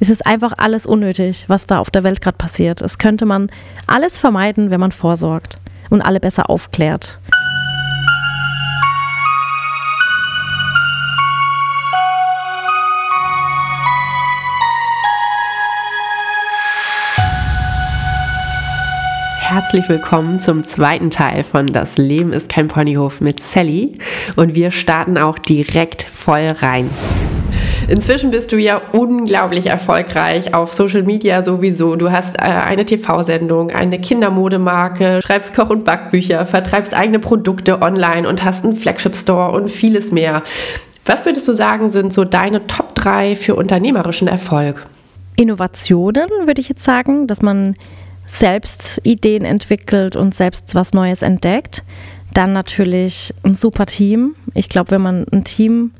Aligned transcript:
Es 0.00 0.10
ist 0.10 0.26
einfach 0.26 0.52
alles 0.56 0.86
unnötig, 0.86 1.44
was 1.48 1.66
da 1.66 1.78
auf 1.78 1.90
der 1.90 2.04
Welt 2.04 2.20
gerade 2.20 2.36
passiert. 2.36 2.80
Es 2.80 2.98
könnte 2.98 3.26
man 3.26 3.50
alles 3.86 4.18
vermeiden, 4.18 4.70
wenn 4.70 4.80
man 4.80 4.92
vorsorgt 4.92 5.58
und 5.90 6.02
alle 6.02 6.20
besser 6.20 6.50
aufklärt. 6.50 7.18
Herzlich 19.38 19.88
willkommen 19.88 20.40
zum 20.40 20.64
zweiten 20.64 21.12
Teil 21.12 21.44
von 21.44 21.68
Das 21.68 21.96
Leben 21.96 22.32
ist 22.32 22.48
kein 22.48 22.66
Ponyhof 22.66 23.20
mit 23.20 23.38
Sally 23.38 23.98
und 24.34 24.56
wir 24.56 24.72
starten 24.72 25.16
auch 25.16 25.38
direkt 25.38 26.02
voll 26.02 26.56
rein. 26.60 26.90
Inzwischen 27.88 28.30
bist 28.30 28.50
du 28.52 28.56
ja 28.56 28.80
unglaublich 28.92 29.66
erfolgreich 29.66 30.54
auf 30.54 30.72
Social 30.72 31.02
Media 31.02 31.42
sowieso. 31.42 31.96
Du 31.96 32.10
hast 32.10 32.36
äh, 32.36 32.42
eine 32.42 32.84
TV-Sendung, 32.84 33.70
eine 33.70 34.00
Kindermodemarke, 34.00 35.20
schreibst 35.22 35.54
Koch- 35.54 35.70
und 35.70 35.84
Backbücher, 35.84 36.46
vertreibst 36.46 36.94
eigene 36.94 37.18
Produkte 37.18 37.82
online 37.82 38.28
und 38.28 38.42
hast 38.42 38.64
einen 38.64 38.74
Flagship-Store 38.74 39.52
und 39.52 39.70
vieles 39.70 40.12
mehr. 40.12 40.42
Was 41.04 41.26
würdest 41.26 41.46
du 41.46 41.52
sagen, 41.52 41.90
sind 41.90 42.12
so 42.12 42.24
deine 42.24 42.66
Top 42.66 42.94
3 42.94 43.36
für 43.36 43.54
unternehmerischen 43.54 44.28
Erfolg? 44.28 44.86
Innovationen, 45.36 46.28
würde 46.46 46.60
ich 46.60 46.68
jetzt 46.70 46.84
sagen, 46.84 47.26
dass 47.26 47.42
man 47.42 47.76
selbst 48.26 49.00
Ideen 49.02 49.44
entwickelt 49.44 50.16
und 50.16 50.34
selbst 50.34 50.74
was 50.74 50.94
Neues 50.94 51.20
entdeckt. 51.20 51.82
Dann 52.32 52.54
natürlich 52.54 53.34
ein 53.42 53.54
super 53.54 53.84
Team. 53.84 54.34
Ich 54.54 54.70
glaube, 54.70 54.92
wenn 54.92 55.02
man 55.02 55.26
ein 55.30 55.44
Team 55.44 55.92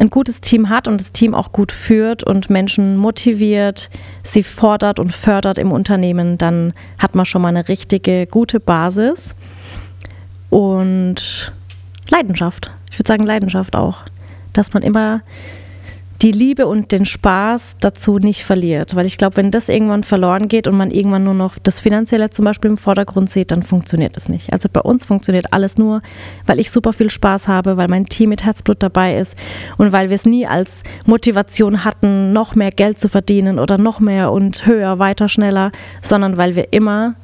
ein 0.00 0.08
gutes 0.08 0.40
Team 0.40 0.70
hat 0.70 0.88
und 0.88 0.98
das 0.98 1.12
Team 1.12 1.34
auch 1.34 1.52
gut 1.52 1.72
führt 1.72 2.24
und 2.24 2.48
Menschen 2.48 2.96
motiviert, 2.96 3.90
sie 4.22 4.42
fordert 4.42 4.98
und 4.98 5.14
fördert 5.14 5.58
im 5.58 5.72
Unternehmen, 5.72 6.38
dann 6.38 6.72
hat 6.98 7.14
man 7.14 7.26
schon 7.26 7.42
mal 7.42 7.48
eine 7.48 7.68
richtige 7.68 8.26
gute 8.26 8.60
Basis. 8.60 9.34
Und 10.48 11.52
Leidenschaft. 12.08 12.72
Ich 12.90 12.98
würde 12.98 13.08
sagen 13.08 13.24
Leidenschaft 13.24 13.76
auch. 13.76 13.98
Dass 14.54 14.72
man 14.72 14.82
immer 14.82 15.20
die 16.22 16.32
Liebe 16.32 16.66
und 16.66 16.92
den 16.92 17.06
Spaß 17.06 17.76
dazu 17.80 18.18
nicht 18.18 18.44
verliert. 18.44 18.94
Weil 18.94 19.06
ich 19.06 19.16
glaube, 19.16 19.38
wenn 19.38 19.50
das 19.50 19.68
irgendwann 19.68 20.04
verloren 20.04 20.48
geht 20.48 20.66
und 20.66 20.76
man 20.76 20.90
irgendwann 20.90 21.24
nur 21.24 21.34
noch 21.34 21.58
das 21.58 21.80
Finanzielle 21.80 22.28
zum 22.30 22.44
Beispiel 22.44 22.70
im 22.70 22.76
Vordergrund 22.76 23.30
sieht, 23.30 23.50
dann 23.50 23.62
funktioniert 23.62 24.16
es 24.16 24.28
nicht. 24.28 24.52
Also 24.52 24.68
bei 24.70 24.80
uns 24.80 25.04
funktioniert 25.04 25.52
alles 25.52 25.78
nur, 25.78 26.02
weil 26.46 26.60
ich 26.60 26.70
super 26.70 26.92
viel 26.92 27.08
Spaß 27.08 27.48
habe, 27.48 27.78
weil 27.78 27.88
mein 27.88 28.06
Team 28.06 28.28
mit 28.28 28.44
Herzblut 28.44 28.82
dabei 28.82 29.16
ist 29.16 29.34
und 29.78 29.92
weil 29.92 30.10
wir 30.10 30.14
es 30.14 30.26
nie 30.26 30.46
als 30.46 30.82
Motivation 31.06 31.84
hatten, 31.84 32.32
noch 32.32 32.54
mehr 32.54 32.70
Geld 32.70 33.00
zu 33.00 33.08
verdienen 33.08 33.58
oder 33.58 33.78
noch 33.78 34.00
mehr 34.00 34.30
und 34.30 34.66
höher, 34.66 34.98
weiter, 34.98 35.28
schneller, 35.28 35.72
sondern 36.02 36.36
weil 36.36 36.54
wir 36.54 36.72
immer 36.72 37.14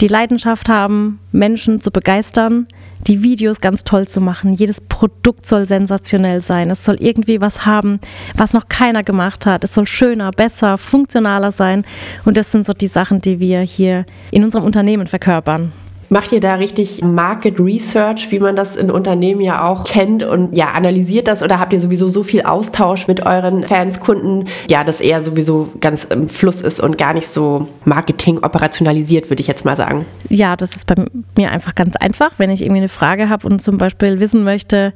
die 0.00 0.08
Leidenschaft 0.08 0.68
haben, 0.68 1.20
Menschen 1.30 1.80
zu 1.80 1.92
begeistern, 1.92 2.66
die 3.06 3.22
Videos 3.22 3.60
ganz 3.60 3.84
toll 3.84 4.06
zu 4.06 4.20
machen. 4.20 4.52
Jedes 4.54 4.80
Produkt 4.80 5.46
soll 5.46 5.66
sensationell 5.66 6.40
sein. 6.40 6.70
Es 6.70 6.84
soll 6.84 6.96
irgendwie 7.00 7.40
was 7.40 7.66
haben, 7.66 8.00
was 8.36 8.52
noch 8.52 8.68
keiner 8.68 9.02
gemacht 9.02 9.46
hat. 9.46 9.64
Es 9.64 9.74
soll 9.74 9.86
schöner, 9.86 10.30
besser, 10.30 10.78
funktionaler 10.78 11.52
sein. 11.52 11.84
Und 12.24 12.36
das 12.36 12.52
sind 12.52 12.64
so 12.64 12.72
die 12.72 12.86
Sachen, 12.86 13.20
die 13.20 13.40
wir 13.40 13.60
hier 13.60 14.06
in 14.30 14.44
unserem 14.44 14.64
Unternehmen 14.64 15.06
verkörpern. 15.06 15.72
Macht 16.12 16.30
ihr 16.32 16.40
da 16.40 16.56
richtig 16.56 17.02
Market 17.02 17.58
Research, 17.58 18.30
wie 18.30 18.38
man 18.38 18.54
das 18.54 18.76
in 18.76 18.90
Unternehmen 18.90 19.40
ja 19.40 19.66
auch 19.66 19.84
kennt 19.84 20.22
und 20.22 20.54
ja, 20.54 20.72
analysiert 20.72 21.26
das 21.26 21.42
oder 21.42 21.58
habt 21.58 21.72
ihr 21.72 21.80
sowieso 21.80 22.10
so 22.10 22.22
viel 22.22 22.42
Austausch 22.42 23.08
mit 23.08 23.24
euren 23.24 23.66
Fans, 23.66 23.98
Kunden, 23.98 24.44
ja, 24.68 24.84
das 24.84 25.00
eher 25.00 25.22
sowieso 25.22 25.70
ganz 25.80 26.04
im 26.04 26.28
Fluss 26.28 26.60
ist 26.60 26.80
und 26.80 26.98
gar 26.98 27.14
nicht 27.14 27.30
so 27.30 27.66
Marketing 27.86 28.44
operationalisiert, 28.44 29.30
würde 29.30 29.40
ich 29.40 29.46
jetzt 29.46 29.64
mal 29.64 29.74
sagen? 29.74 30.04
Ja, 30.28 30.54
das 30.54 30.76
ist 30.76 30.84
bei 30.84 30.96
mir 31.34 31.50
einfach 31.50 31.74
ganz 31.74 31.96
einfach. 31.96 32.32
Wenn 32.36 32.50
ich 32.50 32.60
irgendwie 32.60 32.80
eine 32.80 32.90
Frage 32.90 33.30
habe 33.30 33.46
und 33.46 33.62
zum 33.62 33.78
Beispiel 33.78 34.20
wissen 34.20 34.44
möchte, 34.44 34.92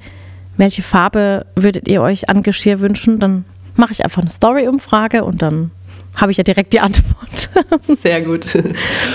welche 0.59 0.83
Farbe 0.83 1.47
würdet 1.55 1.89
ihr 1.89 2.03
euch 2.03 2.29
an 2.29 2.43
Geschirr 2.43 2.81
wünschen, 2.81 3.21
dann 3.21 3.47
mache 3.75 3.93
ich 3.93 4.05
einfach 4.05 4.21
eine 4.21 4.31
Story-Umfrage 4.31 5.25
und 5.25 5.41
dann 5.41 5.71
habe 6.17 6.33
ich 6.33 6.39
ja 6.39 6.45
direkt 6.45 6.73
die 6.73 6.81
Antwort. 6.81 7.51
Sehr 8.01 8.23
gut. 8.23 8.55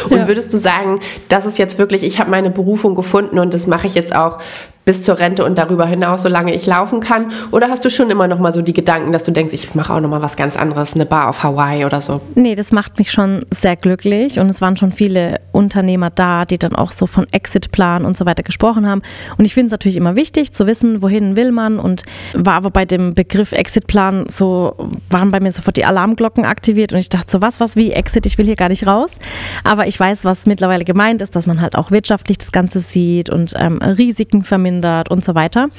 Und 0.09 0.17
ja. 0.17 0.27
würdest 0.27 0.53
du 0.53 0.57
sagen, 0.57 0.99
das 1.29 1.45
ist 1.45 1.57
jetzt 1.57 1.77
wirklich, 1.77 2.03
ich 2.03 2.19
habe 2.19 2.29
meine 2.29 2.49
Berufung 2.49 2.95
gefunden 2.95 3.39
und 3.39 3.53
das 3.53 3.67
mache 3.67 3.87
ich 3.87 3.95
jetzt 3.95 4.15
auch 4.15 4.39
bis 4.85 5.03
zur 5.03 5.19
Rente 5.19 5.45
und 5.45 5.57
darüber 5.57 5.85
hinaus, 5.85 6.23
solange 6.23 6.53
ich 6.53 6.65
laufen 6.65 6.99
kann? 6.99 7.31
Oder 7.51 7.69
hast 7.69 7.85
du 7.85 7.89
schon 7.89 8.09
immer 8.09 8.27
noch 8.27 8.39
mal 8.39 8.51
so 8.51 8.61
die 8.61 8.73
Gedanken, 8.73 9.11
dass 9.11 9.23
du 9.23 9.31
denkst, 9.31 9.53
ich 9.53 9.75
mache 9.75 9.93
auch 9.93 9.99
noch 9.99 10.09
mal 10.09 10.21
was 10.21 10.35
ganz 10.35 10.57
anderes, 10.57 10.95
eine 10.95 11.05
Bar 11.05 11.29
auf 11.29 11.43
Hawaii 11.43 11.85
oder 11.85 12.01
so? 12.01 12.21
Nee, 12.35 12.55
das 12.55 12.71
macht 12.71 12.97
mich 12.97 13.11
schon 13.11 13.45
sehr 13.51 13.75
glücklich 13.75 14.39
und 14.39 14.49
es 14.49 14.61
waren 14.61 14.77
schon 14.77 14.91
viele 14.91 15.39
Unternehmer 15.51 16.09
da, 16.09 16.45
die 16.45 16.57
dann 16.57 16.75
auch 16.75 16.91
so 16.91 17.05
von 17.05 17.27
Exitplan 17.31 18.05
und 18.05 18.17
so 18.17 18.25
weiter 18.25 18.43
gesprochen 18.43 18.87
haben. 18.87 19.01
Und 19.37 19.45
ich 19.45 19.53
finde 19.53 19.67
es 19.67 19.71
natürlich 19.71 19.97
immer 19.97 20.15
wichtig 20.15 20.51
zu 20.51 20.65
wissen, 20.65 21.01
wohin 21.01 21.35
will 21.35 21.51
man 21.51 21.79
und 21.79 22.03
war 22.33 22.53
aber 22.53 22.71
bei 22.71 22.85
dem 22.85 23.13
Begriff 23.13 23.51
Exitplan 23.51 24.25
so, 24.29 24.75
waren 25.09 25.31
bei 25.31 25.39
mir 25.39 25.51
sofort 25.51 25.77
die 25.77 25.85
Alarmglocken 25.85 26.45
aktiviert 26.45 26.93
und 26.93 26.99
ich 26.99 27.09
dachte 27.09 27.31
so, 27.31 27.41
was, 27.41 27.59
was, 27.59 27.75
wie 27.75 27.91
Exit, 27.91 28.25
ich 28.25 28.37
will 28.37 28.45
hier 28.45 28.55
gar 28.55 28.69
nicht 28.69 28.87
raus. 28.87 29.17
Aber 29.63 29.87
ich 29.87 29.99
weiß, 29.99 30.25
was 30.25 30.45
mittlerweile 30.45 30.85
gemeint 30.85 31.21
ist, 31.21 31.35
dass 31.35 31.45
man 31.45 31.61
halt 31.61 31.75
auch 31.75 31.91
wirtschaftlich 31.91 32.39
das 32.39 32.51
Ganze 32.51 32.79
sieht 32.79 33.29
und 33.29 33.53
ähm, 33.57 33.77
Risiken 33.77 34.41
vermindert 34.43 34.70
vermindert 34.71 35.09
und 35.09 35.23
so 35.23 35.35
weiter. 35.35 35.69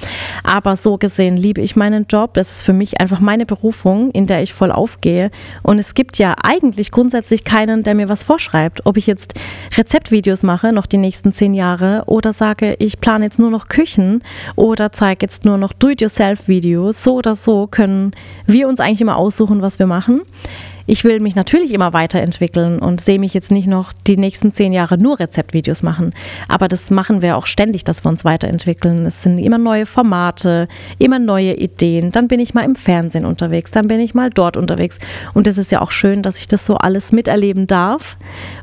Aber 0.44 0.76
so 0.76 0.98
gesehen 0.98 1.36
liebe 1.36 1.60
ich 1.60 1.76
meinen 1.76 2.06
Job. 2.08 2.34
Das 2.34 2.50
ist 2.50 2.62
für 2.62 2.72
mich 2.72 3.00
einfach 3.00 3.20
meine 3.20 3.46
Berufung, 3.46 4.10
in 4.10 4.26
der 4.26 4.42
ich 4.42 4.52
voll 4.52 4.70
aufgehe. 4.72 5.30
Und 5.62 5.78
es 5.78 5.94
gibt 5.94 6.18
ja 6.18 6.34
eigentlich 6.42 6.90
grundsätzlich 6.90 7.44
keinen, 7.44 7.82
der 7.82 7.94
mir 7.94 8.08
was 8.08 8.22
vorschreibt. 8.22 8.84
Ob 8.84 8.96
ich 8.96 9.06
jetzt 9.06 9.34
Rezeptvideos 9.76 10.42
mache, 10.42 10.72
noch 10.72 10.86
die 10.86 10.98
nächsten 10.98 11.32
zehn 11.32 11.54
Jahre, 11.54 12.02
oder 12.06 12.32
sage, 12.32 12.76
ich 12.78 13.00
plane 13.00 13.24
jetzt 13.24 13.38
nur 13.38 13.50
noch 13.50 13.68
Küchen 13.68 14.22
oder 14.56 14.92
zeige 14.92 15.24
jetzt 15.24 15.44
nur 15.44 15.56
noch 15.56 15.72
Do-it-yourself-Videos. 15.72 17.02
So 17.02 17.14
oder 17.14 17.34
so 17.34 17.66
können 17.66 18.12
wir 18.46 18.68
uns 18.68 18.80
eigentlich 18.80 19.00
immer 19.00 19.16
aussuchen, 19.16 19.62
was 19.62 19.78
wir 19.78 19.86
machen 19.86 20.22
ich 20.86 21.04
will 21.04 21.20
mich 21.20 21.34
natürlich 21.34 21.72
immer 21.72 21.92
weiterentwickeln 21.92 22.78
und 22.78 23.00
sehe 23.00 23.18
mich 23.18 23.34
jetzt 23.34 23.50
nicht 23.50 23.66
noch 23.66 23.92
die 24.06 24.16
nächsten 24.16 24.52
zehn 24.52 24.72
Jahre 24.72 24.98
nur 24.98 25.20
Rezeptvideos 25.20 25.82
machen. 25.82 26.14
Aber 26.48 26.68
das 26.68 26.90
machen 26.90 27.22
wir 27.22 27.36
auch 27.36 27.46
ständig, 27.46 27.84
dass 27.84 28.04
wir 28.04 28.08
uns 28.08 28.24
weiterentwickeln. 28.24 29.06
Es 29.06 29.22
sind 29.22 29.38
immer 29.38 29.58
neue 29.58 29.86
Formate, 29.86 30.68
immer 30.98 31.18
neue 31.18 31.54
Ideen. 31.54 32.12
Dann 32.12 32.28
bin 32.28 32.40
ich 32.40 32.54
mal 32.54 32.64
im 32.64 32.76
Fernsehen 32.76 33.24
unterwegs, 33.24 33.70
dann 33.70 33.88
bin 33.88 34.00
ich 34.00 34.14
mal 34.14 34.30
dort 34.30 34.56
unterwegs. 34.56 34.98
Und 35.34 35.46
es 35.46 35.58
ist 35.58 35.72
ja 35.72 35.80
auch 35.80 35.90
schön, 35.90 36.22
dass 36.22 36.38
ich 36.38 36.48
das 36.48 36.66
so 36.66 36.76
alles 36.76 37.12
miterleben 37.12 37.66
darf 37.66 38.16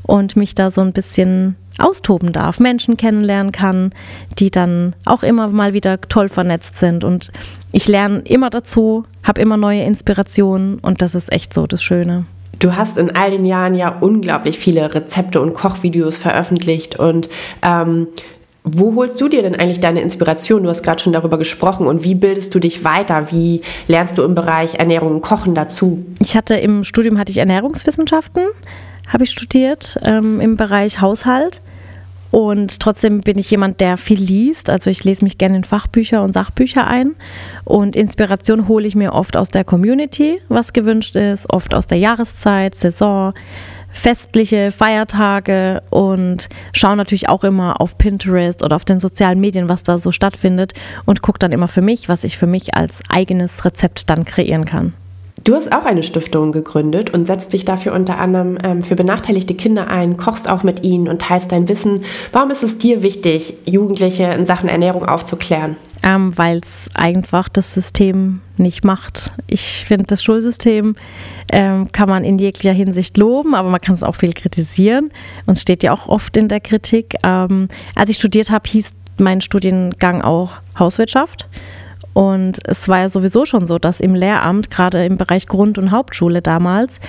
und 0.03 0.35
mich 0.35 0.55
da 0.55 0.71
so 0.71 0.81
ein 0.81 0.93
bisschen 0.93 1.55
austoben 1.79 2.31
darf, 2.31 2.59
Menschen 2.59 2.97
kennenlernen 2.97 3.51
kann, 3.51 3.91
die 4.37 4.51
dann 4.51 4.95
auch 5.05 5.23
immer 5.23 5.47
mal 5.47 5.73
wieder 5.73 5.99
toll 6.01 6.29
vernetzt 6.29 6.79
sind. 6.79 7.03
Und 7.03 7.31
ich 7.71 7.87
lerne 7.87 8.19
immer 8.19 8.49
dazu, 8.49 9.05
habe 9.23 9.41
immer 9.41 9.57
neue 9.57 9.83
Inspirationen 9.83 10.79
und 10.79 11.01
das 11.01 11.15
ist 11.15 11.31
echt 11.31 11.53
so 11.53 11.67
das 11.67 11.83
Schöne. 11.83 12.25
Du 12.59 12.75
hast 12.75 12.97
in 12.97 13.15
all 13.15 13.31
den 13.31 13.45
Jahren 13.45 13.73
ja 13.73 13.97
unglaublich 13.99 14.59
viele 14.59 14.93
Rezepte 14.93 15.39
und 15.39 15.53
Kochvideos 15.53 16.17
veröffentlicht 16.17 16.99
und 16.99 17.29
ähm, 17.61 18.07
wo 18.63 18.93
holst 18.95 19.19
du 19.21 19.29
dir 19.29 19.41
denn 19.41 19.55
eigentlich 19.55 19.79
deine 19.79 20.01
Inspiration? 20.01 20.63
Du 20.63 20.69
hast 20.69 20.83
gerade 20.83 21.01
schon 21.01 21.13
darüber 21.13 21.37
gesprochen. 21.37 21.87
Und 21.87 22.03
wie 22.03 22.13
bildest 22.13 22.53
du 22.53 22.59
dich 22.59 22.83
weiter? 22.83 23.31
Wie 23.31 23.61
lernst 23.87 24.17
du 24.17 24.23
im 24.23 24.35
Bereich 24.35 24.75
Ernährung 24.75 25.15
und 25.15 25.21
Kochen 25.21 25.55
dazu? 25.55 26.05
Ich 26.19 26.35
hatte 26.35 26.55
im 26.55 26.83
Studium 26.83 27.17
hatte 27.17 27.31
ich 27.31 27.37
Ernährungswissenschaften, 27.37 28.43
habe 29.07 29.23
ich 29.23 29.31
studiert 29.31 29.97
ähm, 30.03 30.41
im 30.41 30.57
Bereich 30.57 31.01
Haushalt 31.01 31.61
und 32.31 32.79
trotzdem 32.79 33.21
bin 33.21 33.37
ich 33.39 33.49
jemand, 33.49 33.81
der 33.81 33.97
viel 33.97 34.19
liest. 34.19 34.69
Also 34.69 34.89
ich 34.89 35.03
lese 35.03 35.23
mich 35.23 35.37
gerne 35.37 35.57
in 35.57 35.63
Fachbücher 35.63 36.21
und 36.21 36.33
Sachbücher 36.33 36.85
ein. 36.85 37.15
Und 37.65 37.95
Inspiration 37.95 38.67
hole 38.67 38.87
ich 38.87 38.95
mir 38.95 39.13
oft 39.13 39.35
aus 39.35 39.49
der 39.49 39.63
Community, 39.63 40.41
was 40.47 40.73
gewünscht 40.73 41.15
ist, 41.15 41.49
oft 41.49 41.73
aus 41.73 41.87
der 41.87 41.97
Jahreszeit, 41.97 42.75
Saison, 42.75 43.33
festliche 43.91 44.71
Feiertage 44.71 45.81
und 45.89 46.47
schaue 46.73 46.95
natürlich 46.95 47.27
auch 47.27 47.43
immer 47.43 47.81
auf 47.81 47.97
Pinterest 47.97 48.63
oder 48.63 48.75
auf 48.75 48.85
den 48.85 48.99
sozialen 48.99 49.39
Medien, 49.39 49.67
was 49.67 49.81
da 49.81 49.97
so 49.97 50.11
stattfindet 50.11 50.73
und 51.05 51.23
gucke 51.23 51.39
dann 51.39 51.51
immer 51.51 51.67
für 51.67 51.81
mich, 51.81 52.07
was 52.07 52.23
ich 52.23 52.37
für 52.37 52.47
mich 52.47 52.75
als 52.75 52.99
eigenes 53.09 53.65
Rezept 53.65 54.09
dann 54.09 54.25
kreieren 54.25 54.65
kann. 54.65 54.93
Du 55.43 55.55
hast 55.55 55.71
auch 55.71 55.85
eine 55.85 56.03
Stiftung 56.03 56.51
gegründet 56.51 57.11
und 57.11 57.27
setzt 57.27 57.53
dich 57.53 57.65
dafür 57.65 57.93
unter 57.93 58.17
anderem 58.17 58.57
ähm, 58.63 58.81
für 58.81 58.95
benachteiligte 58.95 59.53
Kinder 59.53 59.87
ein, 59.87 60.17
kochst 60.17 60.49
auch 60.49 60.63
mit 60.63 60.83
ihnen 60.83 61.07
und 61.07 61.21
teilst 61.21 61.51
dein 61.51 61.69
Wissen. 61.69 62.03
Warum 62.31 62.51
ist 62.51 62.63
es 62.63 62.77
dir 62.77 63.03
wichtig, 63.03 63.53
Jugendliche 63.65 64.23
in 64.25 64.45
Sachen 64.45 64.69
Ernährung 64.69 65.05
aufzuklären? 65.05 65.77
Ähm, 66.01 66.37
Weil 66.37 66.57
es 66.57 66.89
einfach 66.93 67.49
das 67.49 67.73
System 67.73 68.41
nicht 68.57 68.83
macht. 68.85 69.31
Ich 69.47 69.85
finde, 69.85 70.05
das 70.05 70.23
Schulsystem 70.23 70.95
ähm, 71.51 71.91
kann 71.91 72.09
man 72.09 72.23
in 72.23 72.39
jeglicher 72.39 72.71
Hinsicht 72.71 73.17
loben, 73.17 73.55
aber 73.55 73.69
man 73.69 73.81
kann 73.81 73.95
es 73.95 74.03
auch 74.03 74.15
viel 74.15 74.33
kritisieren 74.33 75.11
und 75.45 75.59
steht 75.59 75.83
ja 75.83 75.93
auch 75.93 76.07
oft 76.07 76.37
in 76.37 76.47
der 76.47 76.59
Kritik. 76.59 77.15
Ähm, 77.23 77.67
als 77.95 78.09
ich 78.09 78.17
studiert 78.17 78.49
habe, 78.49 78.69
hieß 78.69 78.91
mein 79.17 79.41
Studiengang 79.41 80.21
auch 80.21 80.53
Hauswirtschaft. 80.77 81.47
Und 82.13 82.59
es 82.65 82.87
war 82.87 82.99
ja 82.99 83.09
sowieso 83.09 83.45
schon 83.45 83.65
so, 83.65 83.79
dass 83.79 83.99
im 83.99 84.15
Lehramt, 84.15 84.69
gerade 84.69 85.05
im 85.05 85.17
Bereich 85.17 85.47
Grund- 85.47 85.77
und 85.77 85.91
Hauptschule 85.91 86.41
damals, 86.41 86.99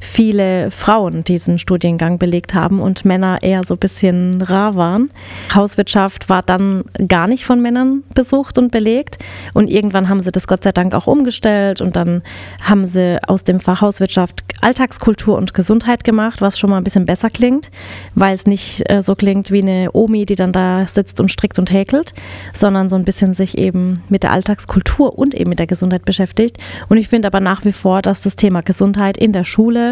viele 0.00 0.70
Frauen 0.70 1.24
diesen 1.24 1.58
Studiengang 1.58 2.18
belegt 2.18 2.54
haben 2.54 2.80
und 2.80 3.04
Männer 3.04 3.38
eher 3.42 3.64
so 3.64 3.74
ein 3.74 3.78
bisschen 3.78 4.42
rar 4.42 4.74
waren. 4.74 5.10
Hauswirtschaft 5.54 6.28
war 6.28 6.42
dann 6.42 6.84
gar 7.06 7.26
nicht 7.26 7.44
von 7.44 7.60
Männern 7.60 8.02
besucht 8.14 8.58
und 8.58 8.72
belegt. 8.72 9.18
Und 9.54 9.68
irgendwann 9.68 10.08
haben 10.08 10.20
sie 10.20 10.32
das 10.32 10.46
Gott 10.46 10.64
sei 10.64 10.72
Dank 10.72 10.94
auch 10.94 11.06
umgestellt 11.06 11.80
und 11.80 11.96
dann 11.96 12.22
haben 12.62 12.86
sie 12.86 13.18
aus 13.26 13.44
dem 13.44 13.60
Fach 13.60 13.82
Hauswirtschaft 13.82 14.42
Alltagskultur 14.62 15.36
und 15.36 15.54
Gesundheit 15.54 16.04
gemacht, 16.04 16.40
was 16.40 16.58
schon 16.58 16.70
mal 16.70 16.78
ein 16.78 16.84
bisschen 16.84 17.06
besser 17.06 17.30
klingt, 17.30 17.70
weil 18.14 18.34
es 18.34 18.46
nicht 18.46 18.90
äh, 18.90 19.02
so 19.02 19.14
klingt 19.14 19.50
wie 19.50 19.62
eine 19.62 19.90
Omi, 19.92 20.26
die 20.26 20.36
dann 20.36 20.52
da 20.52 20.86
sitzt 20.86 21.20
und 21.20 21.30
strickt 21.30 21.58
und 21.58 21.72
häkelt, 21.72 22.12
sondern 22.52 22.88
so 22.88 22.96
ein 22.96 23.04
bisschen 23.04 23.34
sich 23.34 23.56
eben 23.58 24.02
mit 24.08 24.22
der 24.22 24.32
Alltagskultur 24.32 25.18
und 25.18 25.34
eben 25.34 25.50
mit 25.50 25.58
der 25.58 25.66
Gesundheit 25.66 26.04
beschäftigt. 26.04 26.58
Und 26.88 26.96
ich 26.96 27.08
finde 27.08 27.28
aber 27.28 27.40
nach 27.40 27.64
wie 27.64 27.72
vor, 27.72 28.02
dass 28.02 28.22
das 28.22 28.36
Thema 28.36 28.62
Gesundheit 28.62 29.16
in 29.16 29.32
der 29.32 29.44
Schule 29.44 29.89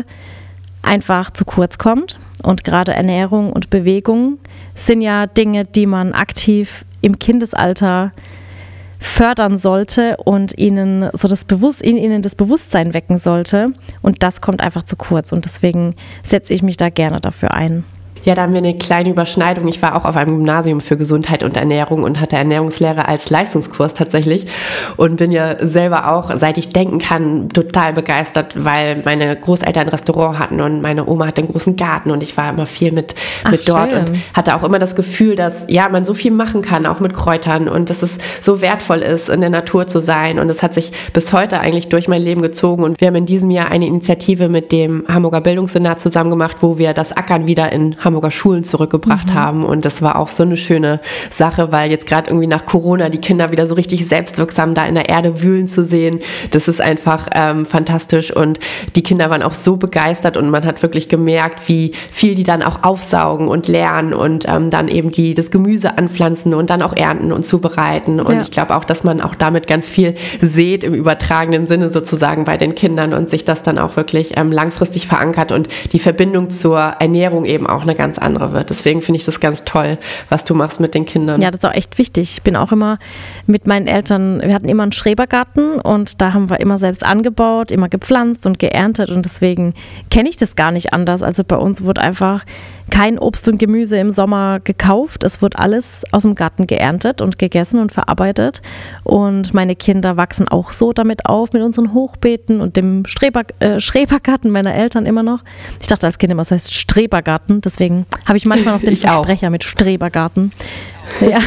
einfach 0.82 1.30
zu 1.30 1.44
kurz 1.44 1.78
kommt. 1.78 2.18
Und 2.42 2.64
gerade 2.64 2.92
Ernährung 2.92 3.52
und 3.52 3.70
Bewegung 3.70 4.38
sind 4.74 5.00
ja 5.00 5.26
Dinge, 5.26 5.64
die 5.64 5.86
man 5.86 6.12
aktiv 6.12 6.84
im 7.00 7.18
Kindesalter 7.18 8.12
fördern 9.00 9.58
sollte 9.58 10.16
und 10.16 10.58
ihnen 10.58 11.08
so 11.12 11.28
das 11.28 11.44
Bewusst 11.44 11.82
in 11.82 11.96
ihnen 11.96 12.22
das 12.22 12.34
Bewusstsein 12.34 12.94
wecken 12.94 13.18
sollte. 13.18 13.72
Und 14.02 14.22
das 14.22 14.40
kommt 14.40 14.60
einfach 14.60 14.82
zu 14.82 14.96
kurz. 14.96 15.32
Und 15.32 15.44
deswegen 15.44 15.94
setze 16.22 16.52
ich 16.52 16.62
mich 16.62 16.76
da 16.76 16.90
gerne 16.90 17.20
dafür 17.20 17.54
ein. 17.54 17.84
Ja, 18.24 18.34
da 18.34 18.42
haben 18.42 18.52
wir 18.52 18.58
eine 18.58 18.76
kleine 18.76 19.10
Überschneidung. 19.10 19.68
Ich 19.68 19.80
war 19.82 19.94
auch 19.94 20.04
auf 20.04 20.16
einem 20.16 20.36
Gymnasium 20.36 20.80
für 20.80 20.96
Gesundheit 20.96 21.42
und 21.42 21.56
Ernährung 21.56 22.02
und 22.02 22.20
hatte 22.20 22.36
Ernährungslehre 22.36 23.08
als 23.08 23.30
Leistungskurs 23.30 23.94
tatsächlich 23.94 24.46
und 24.96 25.16
bin 25.16 25.30
ja 25.30 25.66
selber 25.66 26.12
auch, 26.12 26.36
seit 26.36 26.58
ich 26.58 26.70
denken 26.70 26.98
kann, 26.98 27.48
total 27.48 27.92
begeistert, 27.92 28.64
weil 28.64 29.02
meine 29.04 29.36
Großeltern 29.36 29.84
ein 29.84 29.88
Restaurant 29.88 30.38
hatten 30.38 30.60
und 30.60 30.82
meine 30.82 31.06
Oma 31.06 31.26
hatte 31.26 31.42
einen 31.42 31.50
großen 31.50 31.76
Garten 31.76 32.10
und 32.10 32.22
ich 32.22 32.36
war 32.36 32.50
immer 32.50 32.66
viel 32.66 32.92
mit, 32.92 33.14
Ach, 33.44 33.50
mit 33.50 33.68
dort 33.68 33.90
schön. 33.90 34.00
und 34.00 34.10
hatte 34.34 34.54
auch 34.56 34.64
immer 34.64 34.78
das 34.78 34.96
Gefühl, 34.96 35.34
dass 35.34 35.64
ja, 35.68 35.88
man 35.88 36.04
so 36.04 36.14
viel 36.14 36.32
machen 36.32 36.62
kann, 36.62 36.86
auch 36.86 37.00
mit 37.00 37.14
Kräutern 37.14 37.68
und 37.68 37.90
dass 37.90 38.02
es 38.02 38.18
so 38.40 38.60
wertvoll 38.60 38.98
ist, 38.98 39.28
in 39.28 39.40
der 39.40 39.50
Natur 39.50 39.86
zu 39.86 40.00
sein 40.00 40.38
und 40.38 40.50
es 40.50 40.62
hat 40.62 40.74
sich 40.74 40.92
bis 41.12 41.32
heute 41.32 41.60
eigentlich 41.60 41.88
durch 41.88 42.08
mein 42.08 42.22
Leben 42.22 42.42
gezogen 42.42 42.82
und 42.82 43.00
wir 43.00 43.08
haben 43.08 43.16
in 43.16 43.26
diesem 43.26 43.50
Jahr 43.50 43.70
eine 43.70 43.86
Initiative 43.86 44.48
mit 44.48 44.72
dem 44.72 45.04
Hamburger 45.08 45.40
Bildungssenat 45.40 46.00
zusammen 46.00 46.30
gemacht, 46.30 46.58
wo 46.60 46.78
wir 46.78 46.92
das 46.92 47.16
Ackern 47.16 47.46
wieder 47.46 47.72
in 47.72 47.96
Hamburg 47.98 48.07
Hamburger 48.08 48.30
Schulen 48.30 48.64
zurückgebracht 48.64 49.28
mhm. 49.28 49.34
haben. 49.34 49.64
Und 49.64 49.84
das 49.84 50.00
war 50.02 50.18
auch 50.18 50.28
so 50.28 50.42
eine 50.42 50.56
schöne 50.56 51.00
Sache, 51.30 51.72
weil 51.72 51.90
jetzt 51.90 52.06
gerade 52.06 52.30
irgendwie 52.30 52.46
nach 52.46 52.64
Corona 52.64 53.10
die 53.10 53.18
Kinder 53.18 53.52
wieder 53.52 53.66
so 53.66 53.74
richtig 53.74 54.06
selbstwirksam 54.06 54.74
da 54.74 54.86
in 54.86 54.94
der 54.94 55.08
Erde 55.08 55.42
wühlen 55.42 55.68
zu 55.68 55.84
sehen, 55.84 56.20
das 56.50 56.68
ist 56.68 56.80
einfach 56.80 57.28
ähm, 57.34 57.66
fantastisch. 57.66 58.34
Und 58.34 58.58
die 58.96 59.02
Kinder 59.02 59.30
waren 59.30 59.42
auch 59.42 59.52
so 59.52 59.76
begeistert 59.76 60.36
und 60.36 60.48
man 60.50 60.64
hat 60.64 60.82
wirklich 60.82 61.08
gemerkt, 61.08 61.68
wie 61.68 61.92
viel 62.12 62.34
die 62.34 62.44
dann 62.44 62.62
auch 62.62 62.82
aufsaugen 62.82 63.48
und 63.48 63.68
lernen 63.68 64.14
und 64.14 64.48
ähm, 64.48 64.70
dann 64.70 64.88
eben 64.88 65.10
die 65.10 65.34
das 65.34 65.50
Gemüse 65.50 65.98
anpflanzen 65.98 66.54
und 66.54 66.70
dann 66.70 66.82
auch 66.82 66.96
ernten 66.96 67.30
und 67.32 67.44
zubereiten. 67.44 68.20
Und 68.20 68.34
ja. 68.34 68.40
ich 68.40 68.50
glaube 68.50 68.74
auch, 68.74 68.84
dass 68.84 69.04
man 69.04 69.20
auch 69.20 69.34
damit 69.34 69.66
ganz 69.66 69.88
viel 69.88 70.14
sieht 70.40 70.82
im 70.82 70.94
übertragenen 70.94 71.66
Sinne 71.66 71.90
sozusagen 71.90 72.44
bei 72.44 72.56
den 72.56 72.74
Kindern 72.74 73.12
und 73.12 73.28
sich 73.28 73.44
das 73.44 73.62
dann 73.62 73.78
auch 73.78 73.96
wirklich 73.96 74.38
ähm, 74.38 74.50
langfristig 74.50 75.06
verankert 75.06 75.52
und 75.52 75.68
die 75.92 75.98
Verbindung 75.98 76.50
zur 76.50 76.78
Ernährung 76.78 77.44
eben 77.44 77.66
auch 77.66 77.82
eine 77.82 77.94
ganz 77.98 78.16
andere 78.16 78.52
wird. 78.52 78.70
Deswegen 78.70 79.02
finde 79.02 79.18
ich 79.18 79.26
das 79.26 79.40
ganz 79.40 79.64
toll, 79.64 79.98
was 80.30 80.44
du 80.44 80.54
machst 80.54 80.80
mit 80.80 80.94
den 80.94 81.04
Kindern. 81.04 81.42
Ja, 81.42 81.50
das 81.50 81.58
ist 81.58 81.68
auch 81.68 81.74
echt 81.74 81.98
wichtig. 81.98 82.32
Ich 82.32 82.42
bin 82.42 82.56
auch 82.56 82.72
immer 82.72 82.98
mit 83.46 83.66
meinen 83.66 83.86
Eltern, 83.86 84.40
wir 84.40 84.54
hatten 84.54 84.68
immer 84.68 84.84
einen 84.84 84.92
Schrebergarten 84.92 85.80
und 85.80 86.22
da 86.22 86.32
haben 86.32 86.48
wir 86.48 86.60
immer 86.60 86.78
selbst 86.78 87.04
angebaut, 87.04 87.70
immer 87.70 87.90
gepflanzt 87.90 88.46
und 88.46 88.58
geerntet 88.58 89.10
und 89.10 89.26
deswegen 89.26 89.74
kenne 90.10 90.30
ich 90.30 90.38
das 90.38 90.56
gar 90.56 90.70
nicht 90.70 90.94
anders. 90.94 91.22
Also 91.22 91.44
bei 91.44 91.56
uns 91.56 91.84
wurde 91.84 92.00
einfach 92.00 92.44
kein 92.90 93.18
Obst 93.18 93.48
und 93.48 93.58
Gemüse 93.58 93.96
im 93.98 94.10
Sommer 94.10 94.60
gekauft. 94.60 95.24
Es 95.24 95.42
wird 95.42 95.58
alles 95.58 96.04
aus 96.10 96.22
dem 96.22 96.34
Garten 96.34 96.66
geerntet 96.66 97.20
und 97.20 97.38
gegessen 97.38 97.80
und 97.80 97.92
verarbeitet. 97.92 98.60
Und 99.04 99.54
meine 99.54 99.76
Kinder 99.76 100.16
wachsen 100.16 100.48
auch 100.48 100.72
so 100.72 100.92
damit 100.92 101.26
auf, 101.26 101.52
mit 101.52 101.62
unseren 101.62 101.94
Hochbeeten 101.94 102.60
und 102.60 102.76
dem 102.76 103.06
Streber, 103.06 103.42
äh, 103.60 103.80
Schrebergarten 103.80 104.50
meiner 104.50 104.74
Eltern 104.74 105.06
immer 105.06 105.22
noch. 105.22 105.40
Ich 105.80 105.86
dachte 105.86 106.06
als 106.06 106.18
Kind 106.18 106.32
immer, 106.32 106.42
es 106.42 106.50
heißt 106.50 106.72
Strebergarten. 106.72 107.60
Deswegen 107.60 108.06
habe 108.26 108.38
ich 108.38 108.46
manchmal 108.46 108.74
noch 108.74 108.82
den 108.84 108.96
Versprecher 108.96 109.50
mit 109.50 109.64
Strebergarten. 109.64 110.52
Ja. 111.20 111.40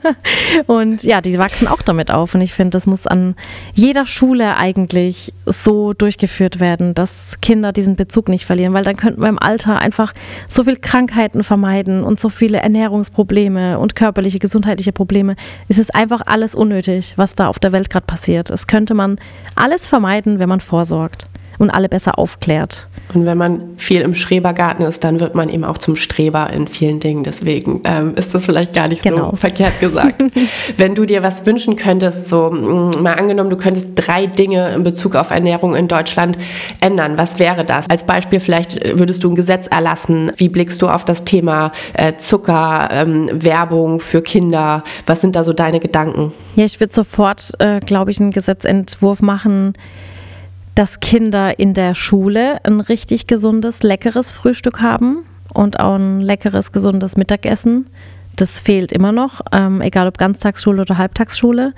und 0.66 1.02
ja, 1.02 1.20
die 1.20 1.38
wachsen 1.38 1.68
auch 1.68 1.82
damit 1.82 2.10
auf. 2.10 2.34
Und 2.34 2.40
ich 2.40 2.54
finde, 2.54 2.70
das 2.70 2.86
muss 2.86 3.06
an 3.06 3.34
jeder 3.74 4.06
Schule 4.06 4.56
eigentlich 4.56 5.32
so 5.46 5.92
durchgeführt 5.92 6.60
werden, 6.60 6.94
dass 6.94 7.14
Kinder 7.40 7.72
diesen 7.72 7.96
Bezug 7.96 8.28
nicht 8.28 8.46
verlieren, 8.46 8.72
weil 8.72 8.84
dann 8.84 8.96
könnten 8.96 9.20
wir 9.20 9.28
im 9.28 9.38
Alter 9.38 9.78
einfach 9.78 10.12
so 10.48 10.64
viele 10.64 10.76
Krankheiten 10.76 11.44
vermeiden 11.44 12.04
und 12.04 12.20
so 12.20 12.28
viele 12.28 12.58
Ernährungsprobleme 12.58 13.78
und 13.78 13.94
körperliche, 13.94 14.38
gesundheitliche 14.38 14.92
Probleme. 14.92 15.36
Es 15.68 15.78
ist 15.78 15.94
einfach 15.94 16.22
alles 16.26 16.54
unnötig, 16.54 17.14
was 17.16 17.34
da 17.34 17.48
auf 17.48 17.58
der 17.58 17.72
Welt 17.72 17.90
gerade 17.90 18.06
passiert. 18.06 18.50
Es 18.50 18.66
könnte 18.66 18.94
man 18.94 19.18
alles 19.54 19.86
vermeiden, 19.86 20.38
wenn 20.38 20.48
man 20.48 20.60
vorsorgt 20.60 21.26
und 21.58 21.70
alle 21.70 21.88
besser 21.88 22.18
aufklärt. 22.18 22.88
Und 23.14 23.26
wenn 23.26 23.38
man 23.38 23.76
viel 23.76 24.00
im 24.00 24.14
Schrebergarten 24.14 24.84
ist, 24.84 25.04
dann 25.04 25.20
wird 25.20 25.34
man 25.34 25.48
eben 25.48 25.64
auch 25.64 25.78
zum 25.78 25.96
Streber 25.96 26.50
in 26.52 26.66
vielen 26.68 27.00
Dingen. 27.00 27.24
Deswegen 27.24 27.80
ähm, 27.84 28.14
ist 28.14 28.34
das 28.34 28.44
vielleicht 28.46 28.74
gar 28.74 28.88
nicht 28.88 29.02
genau. 29.02 29.30
so 29.30 29.36
verkehrt 29.36 29.80
gesagt. 29.80 30.24
wenn 30.76 30.94
du 30.94 31.04
dir 31.04 31.22
was 31.22 31.44
wünschen 31.46 31.76
könntest, 31.76 32.28
so 32.28 32.50
mm, 32.50 33.02
mal 33.02 33.14
angenommen, 33.14 33.50
du 33.50 33.56
könntest 33.56 33.90
drei 33.94 34.26
Dinge 34.26 34.74
in 34.74 34.82
Bezug 34.82 35.14
auf 35.14 35.30
Ernährung 35.30 35.74
in 35.74 35.88
Deutschland 35.88 36.38
ändern, 36.80 37.18
was 37.18 37.38
wäre 37.38 37.64
das? 37.64 37.88
Als 37.90 38.04
Beispiel 38.04 38.40
vielleicht 38.40 38.82
äh, 38.82 38.98
würdest 38.98 39.24
du 39.24 39.30
ein 39.30 39.34
Gesetz 39.34 39.66
erlassen. 39.66 40.30
Wie 40.36 40.48
blickst 40.48 40.80
du 40.80 40.88
auf 40.88 41.04
das 41.04 41.24
Thema 41.24 41.72
äh, 41.94 42.14
Zucker, 42.16 42.88
ähm, 42.92 43.28
Werbung 43.32 44.00
für 44.00 44.22
Kinder? 44.22 44.84
Was 45.06 45.20
sind 45.20 45.36
da 45.36 45.44
so 45.44 45.52
deine 45.52 45.80
Gedanken? 45.80 46.32
Ja, 46.56 46.64
ich 46.64 46.80
würde 46.80 46.94
sofort, 46.94 47.52
äh, 47.58 47.80
glaube 47.80 48.10
ich, 48.10 48.20
einen 48.20 48.30
Gesetzentwurf 48.30 49.22
machen 49.22 49.74
dass 50.74 51.00
Kinder 51.00 51.58
in 51.58 51.74
der 51.74 51.94
Schule 51.94 52.64
ein 52.64 52.80
richtig 52.80 53.26
gesundes, 53.26 53.82
leckeres 53.82 54.32
Frühstück 54.32 54.80
haben 54.80 55.24
und 55.52 55.80
auch 55.80 55.96
ein 55.96 56.20
leckeres, 56.20 56.72
gesundes 56.72 57.16
Mittagessen. 57.16 57.86
Das 58.36 58.58
fehlt 58.58 58.92
immer 58.92 59.12
noch, 59.12 59.42
ähm, 59.52 59.80
egal 59.82 60.08
ob 60.08 60.16
Ganztagsschule 60.16 60.82
oder 60.82 60.96
Halbtagsschule. 60.96 61.74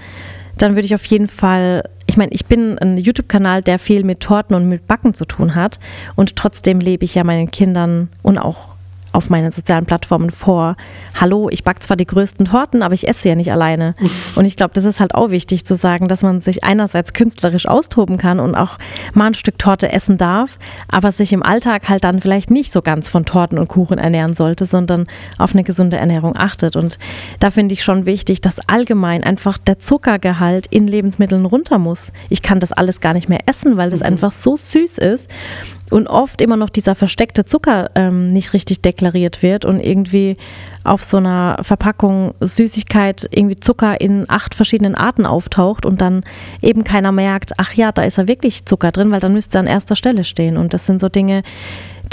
Dann 0.57 0.77
würde 0.77 0.87
ich 0.87 0.95
auf 0.95 1.05
jeden 1.07 1.27
Fall, 1.27 1.89
ich 2.07 2.17
meine, 2.17 2.33
ich 2.33 2.47
bin 2.47 2.79
ein 2.79 2.97
YouTube-Kanal, 2.97 3.63
der 3.63 3.81
viel 3.81 4.05
mit 4.05 4.21
Torten 4.21 4.55
und 4.55 4.69
mit 4.69 4.87
Backen 4.87 5.15
zu 5.15 5.25
tun 5.25 5.57
hat. 5.57 5.81
Und 6.15 6.37
trotzdem 6.37 6.79
lebe 6.79 7.05
ich 7.05 7.17
ja 7.17 7.25
meinen 7.25 7.51
Kindern 7.51 8.09
und 8.23 8.39
auch 8.39 8.74
auf 9.15 9.31
meinen 9.31 9.53
sozialen 9.53 9.87
Plattformen 9.87 10.31
vor, 10.31 10.77
hallo, 11.19 11.49
ich 11.51 11.63
backe 11.63 11.81
zwar 11.81 11.97
die 11.97 12.07
größten 12.07 12.47
Torten, 12.47 12.83
aber 12.83 12.95
ich 12.95 13.07
esse 13.07 13.23
sie 13.23 13.29
ja 13.29 13.35
nicht 13.35 13.53
alleine. 13.53 13.95
Und 14.35 14.45
ich 14.45 14.57
glaube, 14.57 14.73
das 14.75 14.85
ist 14.85 14.99
halt 14.99 15.15
auch 15.15 15.31
wichtig 15.31 15.65
zu 15.65 15.77
sagen, 15.77 16.09
dass 16.09 16.23
man 16.23 16.41
sich 16.41 16.65
einerseits 16.65 17.13
künstlerisch 17.13 17.67
austoben 17.67 18.19
kann 18.19 18.41
und 18.41 18.55
auch 18.55 18.79
mal 19.13 19.27
ein 19.27 19.35
Stück 19.35 19.59
Torte 19.59 19.93
essen 19.93 20.19
darf, 20.19 20.59
aber 20.89 21.13
sich 21.13 21.33
im 21.33 21.43
Alltag 21.43 21.89
halt 21.89 22.05
dann 22.05 22.21
vielleicht 22.21 22.51
nicht 22.51 22.73
so 22.73 22.83
ganz 22.83 23.09
von 23.09 23.25
Torten 23.25 23.59
und 23.59 23.69
Kuchen 23.69 23.99
ernähren 23.99 24.35
sollte, 24.35 24.67
sondern 24.67 25.07
auf 25.39 25.53
eine 25.53 25.63
gesunde 25.63 25.97
Ernährung 25.97 26.35
achtet. 26.37 26.75
Und 26.75 26.99
da 27.39 27.51
finde 27.51 27.75
ich 27.75 27.85
schon 27.85 28.07
wichtig, 28.07 28.41
dass 28.41 28.59
allgemein 28.69 29.23
einfach 29.23 29.59
der 29.59 29.79
Zuckergehalt 29.79 30.67
in 30.71 30.89
Lebensmitteln 30.89 31.47
runter 31.47 31.79
muss. 31.79 32.11
Ich 32.29 32.43
kann 32.43 32.59
das 32.59 32.73
alles 32.73 33.01
gar 33.01 33.15
nicht 33.15 33.29
mehr 33.29 33.41
essen, 33.47 33.77
weil 33.77 33.91
das 33.91 34.01
mhm. 34.01 34.07
einfach 34.07 34.33
so 34.33 34.57
süß 34.57 34.99
ist 34.99 35.31
und 35.95 36.09
oft 36.09 36.41
immer 36.41 36.57
noch 36.57 36.71
dieser 36.71 36.97
versteckte 36.97 37.45
Zucker 37.45 37.89
ähm, 37.95 38.27
nicht 38.27 38.53
richtig 38.53 38.83
deklariert 38.83 39.45
wird 39.45 39.65
und 39.65 39.79
irgendwie 39.79 40.37
auf 40.83 41.05
so 41.05 41.19
einer 41.19 41.59
Verpackung 41.63 42.35
Süßigkeit 42.41 43.29
irgendwie 43.31 43.55
Zucker 43.55 44.01
in 44.01 44.25
acht 44.29 44.57
verschiedenen 44.57 44.97
Arten 44.97 45.25
auftaucht 45.25 45.87
und 45.87 46.01
dann 46.01 46.25
eben 46.61 46.83
keiner 46.83 47.13
merkt, 47.13 47.53
ach 47.59 47.75
ja, 47.75 47.93
da 47.93 48.03
ist 48.03 48.19
ja 48.19 48.27
wirklich 48.27 48.67
Zucker 48.67 48.91
drin, 48.91 49.13
weil 49.13 49.21
dann 49.21 49.35
müsste 49.35 49.59
er 49.59 49.61
an 49.61 49.67
erster 49.69 49.95
Stelle 49.95 50.25
stehen. 50.25 50.57
Und 50.57 50.75
das 50.75 50.85
sind 50.85 51.01
so 51.01 51.09
Dinge, 51.09 51.45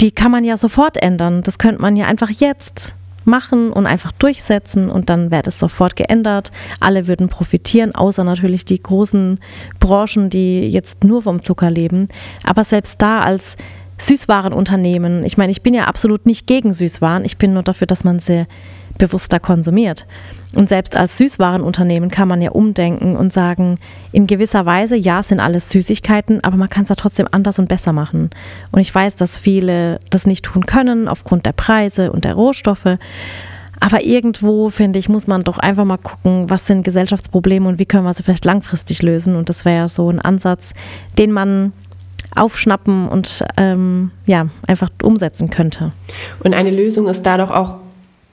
die 0.00 0.12
kann 0.12 0.30
man 0.30 0.44
ja 0.44 0.56
sofort 0.56 1.02
ändern. 1.02 1.42
Das 1.42 1.58
könnte 1.58 1.82
man 1.82 1.96
ja 1.96 2.06
einfach 2.06 2.30
jetzt 2.30 2.94
machen 3.24 3.72
und 3.72 3.86
einfach 3.86 4.12
durchsetzen 4.12 4.90
und 4.90 5.10
dann 5.10 5.30
wäre 5.30 5.42
das 5.42 5.58
sofort 5.58 5.96
geändert. 5.96 6.50
Alle 6.80 7.06
würden 7.06 7.28
profitieren, 7.28 7.94
außer 7.94 8.24
natürlich 8.24 8.64
die 8.64 8.82
großen 8.82 9.38
Branchen, 9.80 10.30
die 10.30 10.68
jetzt 10.68 11.04
nur 11.04 11.22
vom 11.22 11.42
Zucker 11.42 11.70
leben. 11.70 12.08
Aber 12.44 12.64
selbst 12.64 13.00
da 13.00 13.20
als 13.20 13.56
Süßwarenunternehmen, 13.98 15.24
ich 15.24 15.36
meine, 15.36 15.52
ich 15.52 15.62
bin 15.62 15.74
ja 15.74 15.84
absolut 15.84 16.26
nicht 16.26 16.46
gegen 16.46 16.72
Süßwaren, 16.72 17.24
ich 17.24 17.38
bin 17.38 17.54
nur 17.54 17.62
dafür, 17.62 17.86
dass 17.86 18.04
man 18.04 18.20
sie 18.20 18.46
bewusster 18.98 19.40
konsumiert. 19.40 20.06
Und 20.54 20.68
selbst 20.68 20.96
als 20.96 21.16
Süßwarenunternehmen 21.16 22.10
kann 22.10 22.28
man 22.28 22.42
ja 22.42 22.50
umdenken 22.50 23.16
und 23.16 23.32
sagen, 23.32 23.76
in 24.12 24.26
gewisser 24.26 24.66
Weise, 24.66 24.96
ja, 24.96 25.22
sind 25.22 25.40
alles 25.40 25.70
Süßigkeiten, 25.70 26.44
aber 26.44 26.56
man 26.56 26.68
kann 26.68 26.82
es 26.82 26.90
ja 26.90 26.94
trotzdem 26.94 27.26
anders 27.30 27.58
und 27.58 27.68
besser 27.68 27.92
machen. 27.92 28.30
Und 28.70 28.80
ich 28.80 28.94
weiß, 28.94 29.16
dass 29.16 29.38
viele 29.38 30.00
das 30.10 30.26
nicht 30.26 30.44
tun 30.44 30.66
können 30.66 31.08
aufgrund 31.08 31.46
der 31.46 31.52
Preise 31.52 32.12
und 32.12 32.24
der 32.24 32.34
Rohstoffe. 32.34 32.98
Aber 33.80 34.04
irgendwo, 34.04 34.70
finde 34.70 34.98
ich, 34.98 35.08
muss 35.08 35.26
man 35.26 35.42
doch 35.42 35.58
einfach 35.58 35.84
mal 35.84 35.96
gucken, 35.96 36.48
was 36.50 36.66
sind 36.66 36.84
Gesellschaftsprobleme 36.84 37.68
und 37.68 37.78
wie 37.78 37.86
können 37.86 38.04
wir 38.04 38.14
sie 38.14 38.22
vielleicht 38.22 38.44
langfristig 38.44 39.02
lösen. 39.02 39.34
Und 39.34 39.48
das 39.48 39.64
wäre 39.64 39.76
ja 39.76 39.88
so 39.88 40.08
ein 40.08 40.20
Ansatz, 40.20 40.72
den 41.18 41.32
man 41.32 41.72
aufschnappen 42.36 43.08
und 43.08 43.44
ähm, 43.56 44.10
ja, 44.26 44.46
einfach 44.66 44.90
umsetzen 45.02 45.50
könnte. 45.50 45.92
Und 46.40 46.54
eine 46.54 46.70
Lösung 46.70 47.08
ist 47.08 47.24
da 47.24 47.36
doch 47.38 47.50
auch 47.50 47.76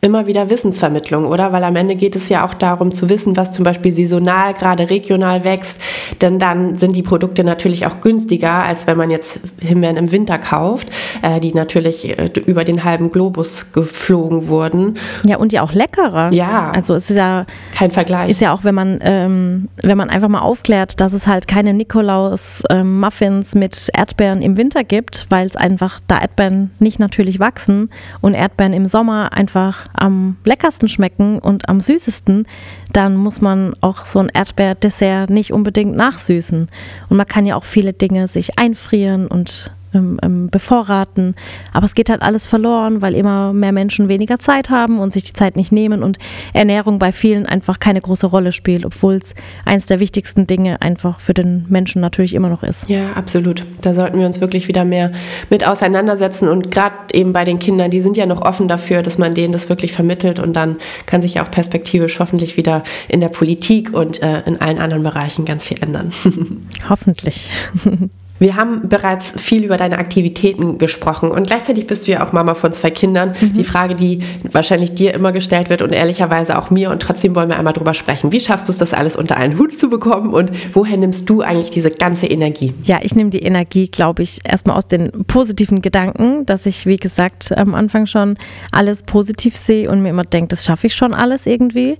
immer 0.01 0.27
wieder 0.27 0.49
Wissensvermittlung, 0.49 1.25
oder? 1.25 1.51
Weil 1.51 1.63
am 1.63 1.75
Ende 1.75 1.95
geht 1.95 2.15
es 2.15 2.29
ja 2.29 2.45
auch 2.45 2.53
darum 2.53 2.93
zu 2.93 3.09
wissen, 3.09 3.35
was 3.35 3.51
zum 3.51 3.65
Beispiel 3.65 3.91
saisonal, 3.91 4.53
gerade 4.53 4.89
regional 4.89 5.43
wächst, 5.43 5.77
denn 6.21 6.39
dann 6.39 6.77
sind 6.77 6.95
die 6.95 7.03
Produkte 7.03 7.43
natürlich 7.43 7.85
auch 7.85 7.99
günstiger, 7.99 8.63
als 8.63 8.87
wenn 8.87 8.97
man 8.97 9.09
jetzt 9.09 9.39
Himbeeren 9.59 9.97
im 9.97 10.11
Winter 10.11 10.37
kauft, 10.37 10.87
äh, 11.21 11.41
die 11.41 11.53
natürlich 11.53 12.17
äh, 12.17 12.29
über 12.45 12.63
den 12.63 12.85
halben 12.85 13.11
Globus 13.11 13.73
geflogen 13.73 14.47
wurden. 14.47 14.93
Ja, 15.23 15.37
und 15.37 15.51
ja 15.51 15.63
auch 15.63 15.73
leckerer. 15.73 16.31
Ja. 16.31 16.71
Also 16.71 16.95
es 16.95 17.09
ist 17.09 17.17
ja 17.17 17.45
kein 17.75 17.91
Vergleich. 17.91 18.29
Ist 18.29 18.39
ja 18.41 18.53
auch, 18.53 18.63
wenn 18.63 18.75
man, 18.75 18.99
ähm, 19.01 19.67
wenn 19.83 19.97
man 19.97 20.09
einfach 20.09 20.29
mal 20.29 20.41
aufklärt, 20.41 21.01
dass 21.01 21.11
es 21.11 21.27
halt 21.27 21.49
keine 21.49 21.73
Nikolaus-Muffins 21.73 23.53
ähm, 23.53 23.59
mit 23.59 23.89
Erdbeeren 23.93 24.41
im 24.41 24.55
Winter 24.55 24.85
gibt, 24.85 25.25
weil 25.29 25.45
es 25.47 25.57
einfach 25.57 25.99
da 26.07 26.21
Erdbeeren 26.21 26.71
nicht 26.79 26.99
natürlich 26.99 27.41
wachsen 27.41 27.89
und 28.21 28.33
Erdbeeren 28.33 28.71
im 28.71 28.85
Sommer 28.85 29.33
einfach 29.33 29.88
am 29.93 30.37
leckersten 30.45 30.89
schmecken 30.89 31.39
und 31.39 31.69
am 31.69 31.81
süßesten, 31.81 32.47
dann 32.91 33.15
muss 33.15 33.41
man 33.41 33.75
auch 33.81 34.05
so 34.05 34.19
ein 34.19 34.29
Erdbeerdessert 34.29 35.29
nicht 35.29 35.53
unbedingt 35.53 35.95
nachsüßen. 35.95 36.67
Und 37.09 37.17
man 37.17 37.27
kann 37.27 37.45
ja 37.45 37.55
auch 37.55 37.65
viele 37.65 37.93
Dinge 37.93 38.27
sich 38.27 38.57
einfrieren 38.57 39.27
und 39.27 39.71
ähm, 39.93 40.49
bevorraten. 40.49 41.35
Aber 41.73 41.85
es 41.85 41.95
geht 41.95 42.09
halt 42.09 42.21
alles 42.21 42.45
verloren, 42.45 43.01
weil 43.01 43.15
immer 43.15 43.53
mehr 43.53 43.71
Menschen 43.71 44.09
weniger 44.09 44.39
Zeit 44.39 44.69
haben 44.69 44.99
und 44.99 45.13
sich 45.13 45.23
die 45.23 45.33
Zeit 45.33 45.55
nicht 45.55 45.71
nehmen 45.71 46.03
und 46.03 46.17
Ernährung 46.53 46.99
bei 46.99 47.11
vielen 47.11 47.45
einfach 47.45 47.79
keine 47.79 48.01
große 48.01 48.27
Rolle 48.27 48.51
spielt, 48.51 48.85
obwohl 48.85 49.15
es 49.15 49.33
eines 49.65 49.85
der 49.85 49.99
wichtigsten 49.99 50.47
Dinge 50.47 50.81
einfach 50.81 51.19
für 51.19 51.33
den 51.33 51.65
Menschen 51.69 52.01
natürlich 52.01 52.33
immer 52.33 52.49
noch 52.49 52.63
ist. 52.63 52.87
Ja, 52.89 53.13
absolut. 53.13 53.65
Da 53.81 53.93
sollten 53.93 54.19
wir 54.19 54.25
uns 54.25 54.41
wirklich 54.41 54.67
wieder 54.67 54.85
mehr 54.85 55.11
mit 55.49 55.65
auseinandersetzen 55.65 56.47
und 56.49 56.71
gerade 56.71 56.95
eben 57.13 57.33
bei 57.33 57.45
den 57.45 57.59
Kindern, 57.59 57.91
die 57.91 58.01
sind 58.01 58.17
ja 58.17 58.25
noch 58.25 58.41
offen 58.41 58.67
dafür, 58.67 59.01
dass 59.01 59.17
man 59.17 59.33
denen 59.33 59.53
das 59.53 59.69
wirklich 59.69 59.93
vermittelt 59.93 60.39
und 60.39 60.53
dann 60.53 60.77
kann 61.05 61.21
sich 61.21 61.39
auch 61.39 61.51
perspektivisch 61.51 62.19
hoffentlich 62.19 62.57
wieder 62.57 62.83
in 63.07 63.19
der 63.19 63.29
Politik 63.29 63.93
und 63.93 64.21
äh, 64.21 64.41
in 64.45 64.61
allen 64.61 64.79
anderen 64.79 65.03
Bereichen 65.03 65.45
ganz 65.45 65.63
viel 65.63 65.81
ändern. 65.81 66.11
Hoffentlich. 66.89 67.49
Wir 68.39 68.55
haben 68.55 68.87
bereits 68.87 69.33
viel 69.35 69.65
über 69.65 69.77
deine 69.77 69.97
Aktivitäten 69.97 70.77
gesprochen 70.77 71.29
und 71.29 71.47
gleichzeitig 71.47 71.87
bist 71.87 72.07
du 72.07 72.11
ja 72.11 72.25
auch 72.25 72.31
Mama 72.31 72.55
von 72.55 72.71
zwei 72.71 72.89
Kindern. 72.89 73.35
Mhm. 73.39 73.53
Die 73.53 73.63
Frage, 73.63 73.95
die 73.95 74.19
wahrscheinlich 74.51 74.93
dir 74.93 75.13
immer 75.13 75.31
gestellt 75.31 75.69
wird 75.69 75.81
und 75.81 75.91
ehrlicherweise 75.91 76.57
auch 76.57 76.69
mir 76.69 76.89
und 76.89 77.01
trotzdem 77.01 77.35
wollen 77.35 77.49
wir 77.49 77.57
einmal 77.57 77.73
drüber 77.73 77.93
sprechen. 77.93 78.31
Wie 78.31 78.39
schaffst 78.39 78.67
du 78.67 78.71
es, 78.71 78.77
das 78.77 78.93
alles 78.93 79.15
unter 79.15 79.35
einen 79.37 79.59
Hut 79.59 79.77
zu 79.77 79.89
bekommen 79.89 80.33
und 80.33 80.51
woher 80.73 80.97
nimmst 80.97 81.29
du 81.29 81.41
eigentlich 81.41 81.69
diese 81.69 81.91
ganze 81.91 82.27
Energie? 82.27 82.73
Ja, 82.83 82.99
ich 83.01 83.13
nehme 83.13 83.29
die 83.29 83.43
Energie, 83.43 83.87
glaube 83.87 84.23
ich, 84.23 84.39
erstmal 84.43 84.77
aus 84.77 84.87
den 84.87 85.11
positiven 85.25 85.81
Gedanken, 85.81 86.45
dass 86.45 86.65
ich, 86.65 86.85
wie 86.85 86.97
gesagt, 86.97 87.55
am 87.57 87.75
Anfang 87.75 88.05
schon 88.05 88.37
alles 88.71 89.03
positiv 89.03 89.57
sehe 89.57 89.89
und 89.89 90.01
mir 90.01 90.09
immer 90.09 90.23
denke, 90.23 90.47
das 90.49 90.63
schaffe 90.63 90.87
ich 90.87 90.95
schon 90.95 91.13
alles 91.13 91.45
irgendwie. 91.45 91.97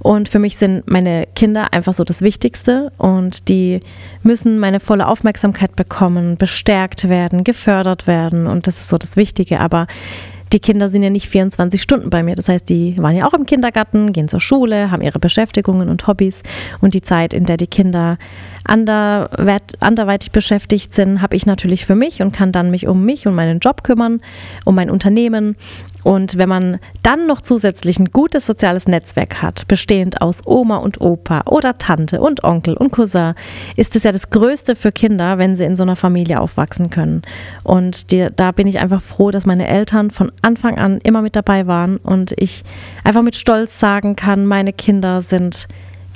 Und 0.00 0.28
für 0.28 0.38
mich 0.38 0.56
sind 0.58 0.88
meine 0.90 1.26
Kinder 1.34 1.72
einfach 1.72 1.94
so 1.94 2.04
das 2.04 2.20
Wichtigste 2.20 2.92
und 2.98 3.48
die 3.48 3.80
müssen 4.22 4.58
meine 4.58 4.80
volle 4.80 5.08
Aufmerksamkeit 5.08 5.76
bekommen, 5.78 6.36
bestärkt 6.36 7.08
werden, 7.08 7.44
gefördert 7.44 8.06
werden 8.06 8.46
und 8.46 8.66
das 8.66 8.78
ist 8.78 8.90
so 8.90 8.98
das 8.98 9.16
Wichtige. 9.16 9.60
Aber 9.60 9.86
die 10.52 10.60
Kinder 10.60 10.88
sind 10.88 11.02
ja 11.02 11.10
nicht 11.10 11.28
24 11.28 11.80
Stunden 11.80 12.10
bei 12.10 12.22
mir. 12.22 12.34
Das 12.34 12.48
heißt, 12.48 12.68
die 12.68 12.96
waren 12.98 13.16
ja 13.16 13.26
auch 13.26 13.34
im 13.34 13.46
Kindergarten, 13.46 14.12
gehen 14.12 14.28
zur 14.28 14.40
Schule, 14.40 14.90
haben 14.90 15.02
ihre 15.02 15.18
Beschäftigungen 15.18 15.88
und 15.88 16.06
Hobbys. 16.06 16.42
Und 16.80 16.94
die 16.94 17.02
Zeit, 17.02 17.34
in 17.34 17.44
der 17.44 17.58
die 17.58 17.66
Kinder 17.66 18.18
anderweitig 18.68 20.30
beschäftigt 20.30 20.94
sind, 20.94 21.22
habe 21.22 21.36
ich 21.36 21.46
natürlich 21.46 21.86
für 21.86 21.94
mich 21.94 22.22
und 22.22 22.32
kann 22.32 22.52
dann 22.52 22.70
mich 22.70 22.86
um 22.86 23.04
mich 23.04 23.26
und 23.26 23.34
meinen 23.34 23.60
Job 23.60 23.82
kümmern, 23.82 24.20
um 24.64 24.74
mein 24.74 24.90
Unternehmen. 24.90 25.56
Und 26.04 26.38
wenn 26.38 26.48
man 26.48 26.78
dann 27.02 27.26
noch 27.26 27.40
zusätzlich 27.40 27.98
ein 27.98 28.10
gutes 28.10 28.46
soziales 28.46 28.86
Netzwerk 28.86 29.42
hat, 29.42 29.66
bestehend 29.66 30.22
aus 30.22 30.40
Oma 30.46 30.76
und 30.76 31.00
Opa 31.00 31.42
oder 31.46 31.76
Tante 31.78 32.20
und 32.20 32.44
Onkel 32.44 32.76
und 32.76 32.92
Cousin, 32.92 33.34
ist 33.76 33.96
es 33.96 34.04
ja 34.04 34.12
das 34.12 34.30
Größte 34.30 34.76
für 34.76 34.92
Kinder, 34.92 35.38
wenn 35.38 35.56
sie 35.56 35.64
in 35.64 35.76
so 35.76 35.82
einer 35.82 35.96
Familie 35.96 36.40
aufwachsen 36.40 36.90
können. 36.90 37.22
Und 37.64 38.10
die, 38.10 38.28
da 38.34 38.52
bin 38.52 38.66
ich 38.66 38.78
einfach 38.78 39.02
froh, 39.02 39.30
dass 39.30 39.44
meine 39.44 39.66
Eltern 39.66 40.10
von 40.10 40.30
Anfang 40.40 40.78
an 40.78 40.98
immer 41.02 41.22
mit 41.22 41.34
dabei 41.34 41.66
waren 41.66 41.96
und 41.96 42.32
ich 42.36 42.62
einfach 43.02 43.22
mit 43.22 43.36
Stolz 43.36 43.80
sagen 43.80 44.14
kann, 44.14 44.46
meine 44.46 44.72
Kinder 44.72 45.20
sind 45.20 45.68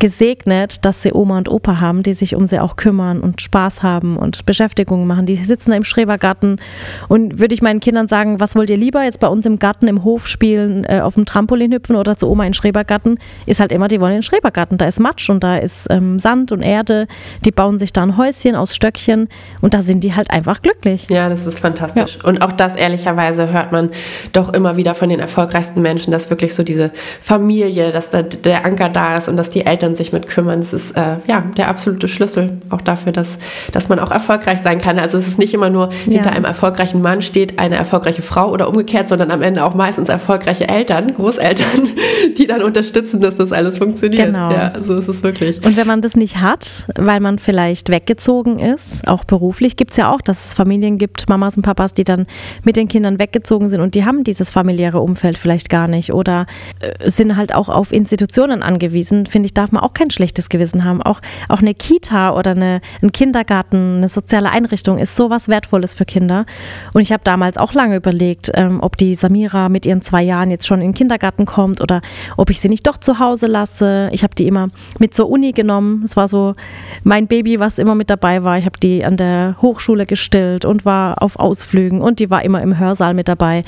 gesegnet, 0.03 0.85
dass 0.85 1.01
sie 1.01 1.13
Oma 1.13 1.39
und 1.39 1.49
Opa 1.49 1.81
haben, 1.81 2.03
die 2.03 2.13
sich 2.13 2.35
um 2.35 2.49
sie 2.49 2.59
auch 2.59 2.75
kümmern 2.75 3.21
und 3.21 3.41
Spaß 3.41 3.85
haben 3.85 4.17
und 4.17 4.45
Beschäftigungen 4.45 5.07
machen. 5.07 5.27
Die 5.27 5.37
sitzen 5.37 5.71
im 5.71 5.85
Schrebergarten 5.85 6.61
und 7.07 7.39
würde 7.39 7.55
ich 7.55 7.63
meinen 7.63 7.79
Kindern 7.79 8.09
sagen, 8.09 8.41
was 8.41 8.57
wollt 8.57 8.69
ihr 8.71 8.77
lieber 8.77 9.05
jetzt 9.05 9.21
bei 9.21 9.29
uns 9.29 9.47
im 9.47 9.61
Garten, 9.61 9.87
im 9.87 10.03
Hof 10.03 10.27
spielen, 10.27 10.83
äh, 10.89 10.99
auf 11.03 11.15
dem 11.15 11.25
Trampolin 11.25 11.73
hüpfen 11.73 11.95
oder 11.95 12.17
zu 12.17 12.29
Oma 12.29 12.43
in 12.43 12.49
den 12.49 12.55
Schrebergarten? 12.55 13.21
Ist 13.47 13.61
halt 13.61 13.71
immer, 13.71 13.87
die 13.87 14.01
wollen 14.01 14.11
in 14.11 14.17
den 14.19 14.23
Schrebergarten. 14.25 14.77
Da 14.77 14.87
ist 14.87 14.99
Matsch 14.99 15.31
und 15.31 15.45
da 15.45 15.59
ist 15.59 15.87
ähm, 15.89 16.19
Sand 16.19 16.51
und 16.51 16.63
Erde. 16.63 17.07
Die 17.45 17.53
bauen 17.53 17.79
sich 17.79 17.93
da 17.93 18.03
ein 18.03 18.17
Häuschen 18.17 18.57
aus 18.57 18.75
Stöckchen 18.75 19.29
und 19.61 19.73
da 19.73 19.83
sind 19.83 20.03
die 20.03 20.17
halt 20.17 20.33
einfach 20.33 20.63
glücklich. 20.63 21.07
Ja, 21.11 21.29
das 21.29 21.47
ist 21.47 21.61
fantastisch. 21.61 22.19
Ja. 22.21 22.29
Und 22.29 22.43
auch 22.43 22.51
das 22.51 22.75
ehrlicherweise 22.75 23.53
hört 23.53 23.71
man 23.71 23.91
doch 24.33 24.53
immer 24.53 24.77
wieder 24.77 24.97
von 24.97 25.11
den 25.11 25.21
erfolgreichsten 25.21 25.81
Menschen, 25.81 26.11
dass 26.11 26.29
wirklich 26.29 26.55
so 26.55 26.65
diese 26.65 26.91
Familie, 27.21 27.93
dass 27.93 28.11
da 28.11 28.23
der 28.23 28.67
Anker 28.67 28.89
da 28.89 29.17
ist 29.19 29.29
und 29.29 29.37
dass 29.37 29.49
die 29.49 29.65
Eltern 29.65 29.92
Eltern 29.93 29.97
sich 29.97 30.13
mit 30.13 30.27
kümmern. 30.27 30.61
Das 30.61 30.73
ist 30.73 30.97
äh, 30.97 31.17
ja 31.27 31.45
der 31.57 31.69
absolute 31.69 32.09
Schlüssel 32.09 32.59
auch 32.71 32.81
dafür, 32.81 33.13
dass, 33.13 33.39
dass 33.73 33.89
man 33.89 33.99
auch 33.99 34.11
erfolgreich 34.11 34.61
sein 34.63 34.81
kann. 34.81 34.99
Also 34.99 35.19
es 35.19 35.29
ist 35.29 35.39
nicht 35.39 35.55
immer 35.55 35.71
nur 35.71 35.91
ja. 36.07 36.13
hinter 36.13 36.33
einem 36.33 36.45
erfolgreichen 36.45 37.03
Mann 37.03 37.23
steht 37.23 37.59
eine 37.59 37.77
erfolgreiche 37.77 38.23
Frau 38.23 38.51
oder 38.51 38.69
umgekehrt, 38.69 39.09
sondern 39.09 39.31
am 39.31 39.43
Ende 39.43 39.65
auch 39.65 39.75
meistens 39.75 40.09
erfolgreiche 40.09 40.69
Eltern, 40.69 41.15
Großeltern, 41.15 41.89
die 42.39 42.47
dann 42.47 42.63
unterstützen, 42.63 43.21
dass 43.21 43.37
das 43.37 43.53
alles 43.53 43.79
funktioniert. 43.79 44.27
Genau. 44.27 44.51
Ja, 44.51 44.73
so 44.83 44.95
ist 44.95 45.09
es 45.09 45.23
wirklich. 45.23 45.65
Und 45.65 45.77
wenn 45.77 45.87
man 45.87 46.01
das 46.01 46.17
nicht 46.17 46.41
hat, 46.41 46.87
weil 46.97 47.21
man 47.21 47.39
vielleicht 47.39 47.89
weggezogen 47.89 48.59
ist, 48.59 49.07
auch 49.07 49.25
beruflich, 49.25 49.77
gibt 49.77 49.93
es 49.93 49.97
ja 49.97 50.13
auch, 50.13 50.21
dass 50.21 50.47
es 50.47 50.55
Familien 50.55 50.99
gibt, 50.99 51.29
Mamas 51.29 51.57
und 51.57 51.63
Papas, 51.63 51.95
die 51.95 52.05
dann 52.05 52.27
mit 52.65 52.77
den 52.77 52.89
Kindern 52.89 53.19
weggezogen 53.19 53.69
sind 53.69 53.81
und 53.81 53.95
die 53.95 54.05
haben 54.05 54.25
dieses 54.25 54.51
familiäre 54.51 55.01
Umfeld 55.01 55.39
vielleicht 55.39 55.69
gar 55.69 55.89
nicht 55.89 56.13
oder 56.13 56.47
äh, 56.81 57.11
sind 57.11 57.37
halt 57.37 57.55
auch 57.55 57.69
auf 57.69 57.93
Institutionen 57.93 58.63
angewiesen. 58.63 59.27
Finde 59.27 59.47
ich, 59.47 59.55
darf 59.55 59.73
man 59.73 59.82
auch 59.83 59.95
kein 59.95 60.11
schlechtes 60.11 60.49
Gewissen 60.49 60.85
haben. 60.85 61.03
Auch, 61.03 61.21
auch 61.49 61.61
eine 61.61 61.75
Kita 61.75 62.35
oder 62.35 62.53
eine, 62.53 62.81
ein 63.03 63.13
Kindergarten, 63.13 63.99
eine 63.99 64.09
soziale 64.09 64.51
Einrichtung 64.51 64.99
ist 64.99 65.17
sowas 65.17 65.49
Wertvolles 65.49 65.95
für 65.95 66.05
Kinder. 66.05 66.47
Und 66.93 67.03
ich 67.03 67.13
habe 67.13 67.23
damals 67.25 67.57
auch 67.57 67.75
lange 67.75 67.97
überlegt, 67.97 68.51
ähm, 68.55 68.81
ob 68.81 68.97
die 68.97 69.15
Samira 69.15 69.69
mit 69.69 69.87
ihren 69.87 70.03
zwei 70.03 70.23
Jahren 70.23 70.51
jetzt 70.51 70.67
schon 70.67 70.81
in 70.81 70.89
den 70.89 70.95
Kindergarten 70.95 71.47
kommt 71.47 71.81
oder 71.81 72.01
ob 72.37 72.51
ich 72.51 72.61
sie 72.61 72.69
nicht 72.69 72.87
doch 72.87 72.99
zu 72.99 73.19
Hause 73.19 73.47
lasse. 73.47 74.09
Ich 74.13 74.23
habe 74.23 74.35
die 74.35 74.47
immer 74.47 74.69
mit 74.99 75.15
zur 75.15 75.29
Uni 75.29 75.53
genommen. 75.53 76.03
Es 76.05 76.17
war 76.17 76.29
so 76.29 76.55
mein 77.03 77.27
Baby, 77.27 77.61
was 77.61 77.79
immer 77.79 77.95
mit 77.95 78.11
dabei 78.11 78.45
war. 78.45 78.59
Ich 78.59 78.65
habe 78.65 78.79
die 78.79 79.05
an 79.05 79.17
der 79.17 79.57
Hochschule 79.61 80.07
gestillt 80.07 80.65
und 80.65 80.85
war 80.85 81.23
auf 81.23 81.39
Ausflügen 81.39 82.01
und 82.01 82.21
die 82.21 82.31
war 82.31 82.45
immer 82.45 82.63
im 82.63 82.79
Hörsaal 82.79 83.15
mit 83.15 83.29
dabei. 83.29 83.65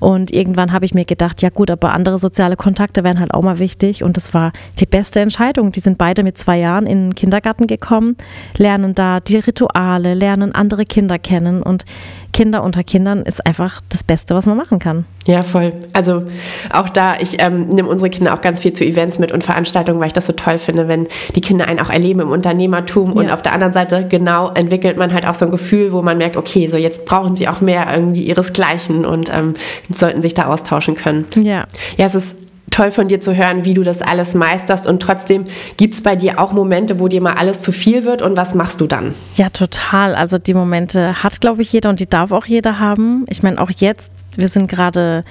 Und 0.00 0.30
irgendwann 0.32 0.72
habe 0.72 0.84
ich 0.84 0.94
mir 0.94 1.04
gedacht, 1.04 1.42
ja 1.42 1.50
gut, 1.50 1.70
aber 1.70 1.92
andere 1.92 2.18
soziale 2.18 2.56
Kontakte 2.56 3.04
wären 3.04 3.20
halt 3.20 3.32
auch 3.32 3.42
mal 3.42 3.58
wichtig. 3.58 4.02
Und 4.02 4.16
das 4.16 4.34
war 4.34 4.52
die 4.78 4.86
beste 4.86 5.20
Entscheidung 5.20 5.55
Entscheidung. 5.56 5.72
Die 5.72 5.80
sind 5.80 5.98
beide 5.98 6.22
mit 6.22 6.38
zwei 6.38 6.58
Jahren 6.58 6.86
in 6.86 7.08
den 7.08 7.14
Kindergarten 7.14 7.66
gekommen, 7.66 8.16
lernen 8.56 8.94
da 8.94 9.20
die 9.20 9.38
Rituale, 9.38 10.14
lernen 10.14 10.54
andere 10.54 10.84
Kinder 10.84 11.18
kennen 11.18 11.62
und 11.62 11.84
Kinder 12.32 12.62
unter 12.62 12.84
Kindern 12.84 13.22
ist 13.22 13.46
einfach 13.46 13.80
das 13.88 14.04
Beste, 14.04 14.34
was 14.34 14.44
man 14.44 14.58
machen 14.58 14.78
kann. 14.78 15.06
Ja, 15.26 15.42
voll. 15.42 15.72
Also 15.94 16.24
auch 16.70 16.90
da, 16.90 17.16
ich 17.18 17.42
ähm, 17.42 17.68
nehme 17.68 17.88
unsere 17.88 18.10
Kinder 18.10 18.34
auch 18.34 18.42
ganz 18.42 18.60
viel 18.60 18.74
zu 18.74 18.84
Events 18.84 19.18
mit 19.18 19.32
und 19.32 19.42
Veranstaltungen, 19.42 20.00
weil 20.00 20.08
ich 20.08 20.12
das 20.12 20.26
so 20.26 20.34
toll 20.34 20.58
finde, 20.58 20.86
wenn 20.86 21.08
die 21.34 21.40
Kinder 21.40 21.66
einen 21.66 21.80
auch 21.80 21.88
erleben 21.88 22.20
im 22.20 22.30
Unternehmertum. 22.30 23.14
Ja. 23.14 23.20
Und 23.20 23.30
auf 23.30 23.40
der 23.40 23.52
anderen 23.52 23.72
Seite, 23.72 24.06
genau, 24.08 24.50
entwickelt 24.52 24.98
man 24.98 25.14
halt 25.14 25.26
auch 25.26 25.34
so 25.34 25.46
ein 25.46 25.50
Gefühl, 25.50 25.92
wo 25.92 26.02
man 26.02 26.18
merkt, 26.18 26.36
okay, 26.36 26.68
so 26.68 26.76
jetzt 26.76 27.06
brauchen 27.06 27.36
sie 27.36 27.48
auch 27.48 27.62
mehr 27.62 27.86
irgendwie 27.90 28.24
ihresgleichen 28.24 29.06
und 29.06 29.32
ähm, 29.34 29.54
sollten 29.88 30.20
sich 30.20 30.34
da 30.34 30.46
austauschen 30.46 30.94
können. 30.94 31.24
Ja. 31.36 31.64
Ja, 31.96 32.06
es 32.06 32.14
ist 32.14 32.34
toll 32.76 32.90
von 32.90 33.08
dir 33.08 33.20
zu 33.20 33.34
hören, 33.34 33.64
wie 33.64 33.72
du 33.72 33.82
das 33.82 34.02
alles 34.02 34.34
meisterst. 34.34 34.86
Und 34.86 35.00
trotzdem 35.00 35.46
gibt 35.78 35.94
es 35.94 36.02
bei 36.02 36.14
dir 36.14 36.38
auch 36.38 36.52
Momente, 36.52 37.00
wo 37.00 37.08
dir 37.08 37.22
mal 37.22 37.32
alles 37.32 37.62
zu 37.62 37.72
viel 37.72 38.04
wird. 38.04 38.20
Und 38.20 38.36
was 38.36 38.54
machst 38.54 38.82
du 38.82 38.86
dann? 38.86 39.14
Ja, 39.34 39.48
total. 39.48 40.14
Also 40.14 40.36
die 40.36 40.52
Momente 40.52 41.22
hat, 41.22 41.40
glaube 41.40 41.62
ich, 41.62 41.72
jeder 41.72 41.88
und 41.88 42.00
die 42.00 42.08
darf 42.08 42.32
auch 42.32 42.44
jeder 42.44 42.78
haben. 42.78 43.24
Ich 43.30 43.42
meine, 43.42 43.58
auch 43.60 43.70
jetzt, 43.70 44.10
wir 44.36 44.48
sind 44.48 44.68
gerade 44.68 45.24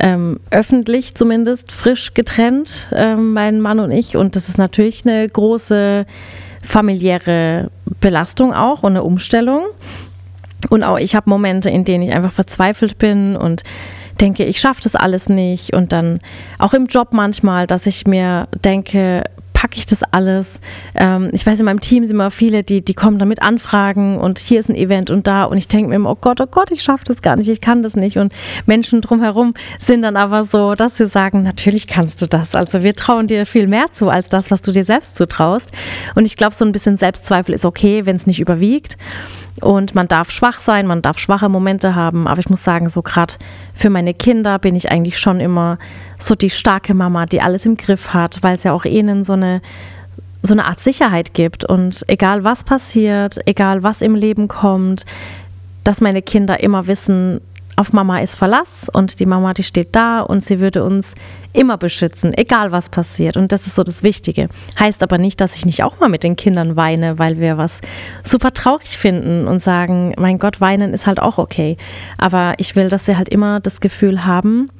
ähm, 0.00 0.40
öffentlich 0.50 1.14
zumindest 1.14 1.70
frisch 1.70 2.14
getrennt, 2.14 2.88
ähm, 2.92 3.32
mein 3.32 3.60
Mann 3.60 3.78
und 3.78 3.92
ich. 3.92 4.16
Und 4.16 4.34
das 4.34 4.48
ist 4.48 4.58
natürlich 4.58 5.06
eine 5.06 5.28
große 5.28 6.04
familiäre 6.62 7.70
Belastung 8.00 8.52
auch 8.52 8.82
und 8.82 8.92
eine 8.92 9.04
Umstellung. 9.04 9.66
Und 10.68 10.82
auch 10.82 10.98
ich 10.98 11.14
habe 11.14 11.30
Momente, 11.30 11.70
in 11.70 11.84
denen 11.84 12.02
ich 12.02 12.12
einfach 12.12 12.32
verzweifelt 12.32 12.98
bin 12.98 13.36
und 13.36 13.62
denke, 14.20 14.44
ich 14.44 14.60
schaffe 14.60 14.80
das 14.82 14.94
alles 14.94 15.28
nicht. 15.28 15.74
Und 15.74 15.92
dann 15.92 16.20
auch 16.58 16.74
im 16.74 16.86
Job 16.86 17.08
manchmal, 17.12 17.66
dass 17.66 17.86
ich 17.86 18.06
mir 18.06 18.48
denke, 18.64 19.24
packe 19.58 19.76
ich 19.76 19.86
das 19.86 20.04
alles? 20.12 20.60
Ähm, 20.94 21.30
ich 21.32 21.44
weiß, 21.44 21.58
in 21.58 21.64
meinem 21.64 21.80
Team 21.80 22.04
sind 22.04 22.14
immer 22.14 22.30
viele, 22.30 22.62
die, 22.62 22.84
die 22.84 22.94
kommen 22.94 23.18
damit 23.18 23.42
Anfragen 23.42 24.16
und 24.16 24.38
hier 24.38 24.60
ist 24.60 24.68
ein 24.68 24.76
Event 24.76 25.10
und 25.10 25.26
da 25.26 25.44
und 25.44 25.56
ich 25.56 25.66
denke 25.66 25.88
mir 25.88 25.96
immer, 25.96 26.12
oh 26.12 26.18
Gott, 26.20 26.40
oh 26.40 26.46
Gott, 26.46 26.70
ich 26.70 26.80
schaffe 26.80 27.02
das 27.04 27.22
gar 27.22 27.34
nicht, 27.34 27.48
ich 27.48 27.60
kann 27.60 27.82
das 27.82 27.96
nicht. 27.96 28.18
Und 28.18 28.32
Menschen 28.66 29.00
drumherum 29.00 29.54
sind 29.84 30.02
dann 30.02 30.16
aber 30.16 30.44
so, 30.44 30.76
dass 30.76 30.96
sie 30.96 31.08
sagen, 31.08 31.42
natürlich 31.42 31.88
kannst 31.88 32.22
du 32.22 32.26
das. 32.26 32.54
Also 32.54 32.84
wir 32.84 32.94
trauen 32.94 33.26
dir 33.26 33.46
viel 33.46 33.66
mehr 33.66 33.86
zu 33.90 34.08
als 34.08 34.28
das, 34.28 34.52
was 34.52 34.62
du 34.62 34.70
dir 34.70 34.84
selbst 34.84 35.16
zutraust. 35.16 35.72
Und 36.14 36.24
ich 36.24 36.36
glaube, 36.36 36.54
so 36.54 36.64
ein 36.64 36.70
bisschen 36.70 36.96
Selbstzweifel 36.96 37.52
ist 37.52 37.64
okay, 37.64 38.06
wenn 38.06 38.14
es 38.14 38.28
nicht 38.28 38.38
überwiegt. 38.38 38.96
Und 39.62 39.94
man 39.94 40.08
darf 40.08 40.30
schwach 40.30 40.58
sein, 40.60 40.86
man 40.86 41.02
darf 41.02 41.18
schwache 41.18 41.48
Momente 41.48 41.94
haben. 41.94 42.26
Aber 42.26 42.40
ich 42.40 42.50
muss 42.50 42.64
sagen, 42.64 42.88
so 42.88 43.02
gerade 43.02 43.34
für 43.74 43.90
meine 43.90 44.14
Kinder 44.14 44.58
bin 44.58 44.76
ich 44.76 44.90
eigentlich 44.90 45.18
schon 45.18 45.40
immer 45.40 45.78
so 46.18 46.34
die 46.34 46.50
starke 46.50 46.94
Mama, 46.94 47.26
die 47.26 47.40
alles 47.40 47.66
im 47.66 47.76
Griff 47.76 48.12
hat, 48.12 48.42
weil 48.42 48.56
es 48.56 48.64
ja 48.64 48.72
auch 48.72 48.84
ihnen 48.84 49.24
so 49.24 49.34
eine, 49.34 49.60
so 50.42 50.54
eine 50.54 50.64
Art 50.64 50.80
Sicherheit 50.80 51.34
gibt. 51.34 51.64
Und 51.64 52.04
egal 52.08 52.44
was 52.44 52.64
passiert, 52.64 53.38
egal 53.46 53.82
was 53.82 54.02
im 54.02 54.14
Leben 54.14 54.48
kommt, 54.48 55.04
dass 55.84 56.00
meine 56.00 56.22
Kinder 56.22 56.60
immer 56.60 56.86
wissen, 56.86 57.40
auf 57.78 57.92
Mama 57.92 58.18
ist 58.18 58.34
Verlass 58.34 58.88
und 58.92 59.20
die 59.20 59.26
Mama, 59.26 59.54
die 59.54 59.62
steht 59.62 59.94
da 59.94 60.20
und 60.20 60.42
sie 60.42 60.58
würde 60.58 60.82
uns 60.82 61.14
immer 61.52 61.78
beschützen, 61.78 62.36
egal 62.36 62.72
was 62.72 62.88
passiert. 62.88 63.36
Und 63.36 63.52
das 63.52 63.66
ist 63.68 63.76
so 63.76 63.84
das 63.84 64.02
Wichtige. 64.02 64.48
Heißt 64.78 65.02
aber 65.02 65.16
nicht, 65.16 65.40
dass 65.40 65.54
ich 65.54 65.64
nicht 65.64 65.84
auch 65.84 66.00
mal 66.00 66.08
mit 66.08 66.24
den 66.24 66.34
Kindern 66.34 66.74
weine, 66.74 67.18
weil 67.18 67.38
wir 67.38 67.56
was 67.56 67.80
super 68.24 68.52
traurig 68.52 68.98
finden 68.98 69.46
und 69.46 69.60
sagen, 69.60 70.12
mein 70.18 70.40
Gott, 70.40 70.60
weinen 70.60 70.92
ist 70.92 71.06
halt 71.06 71.20
auch 71.20 71.38
okay. 71.38 71.76
Aber 72.18 72.54
ich 72.58 72.74
will, 72.74 72.88
dass 72.88 73.06
sie 73.06 73.16
halt 73.16 73.28
immer 73.28 73.60
das 73.60 73.80
Gefühl 73.80 74.24
haben, 74.24 74.70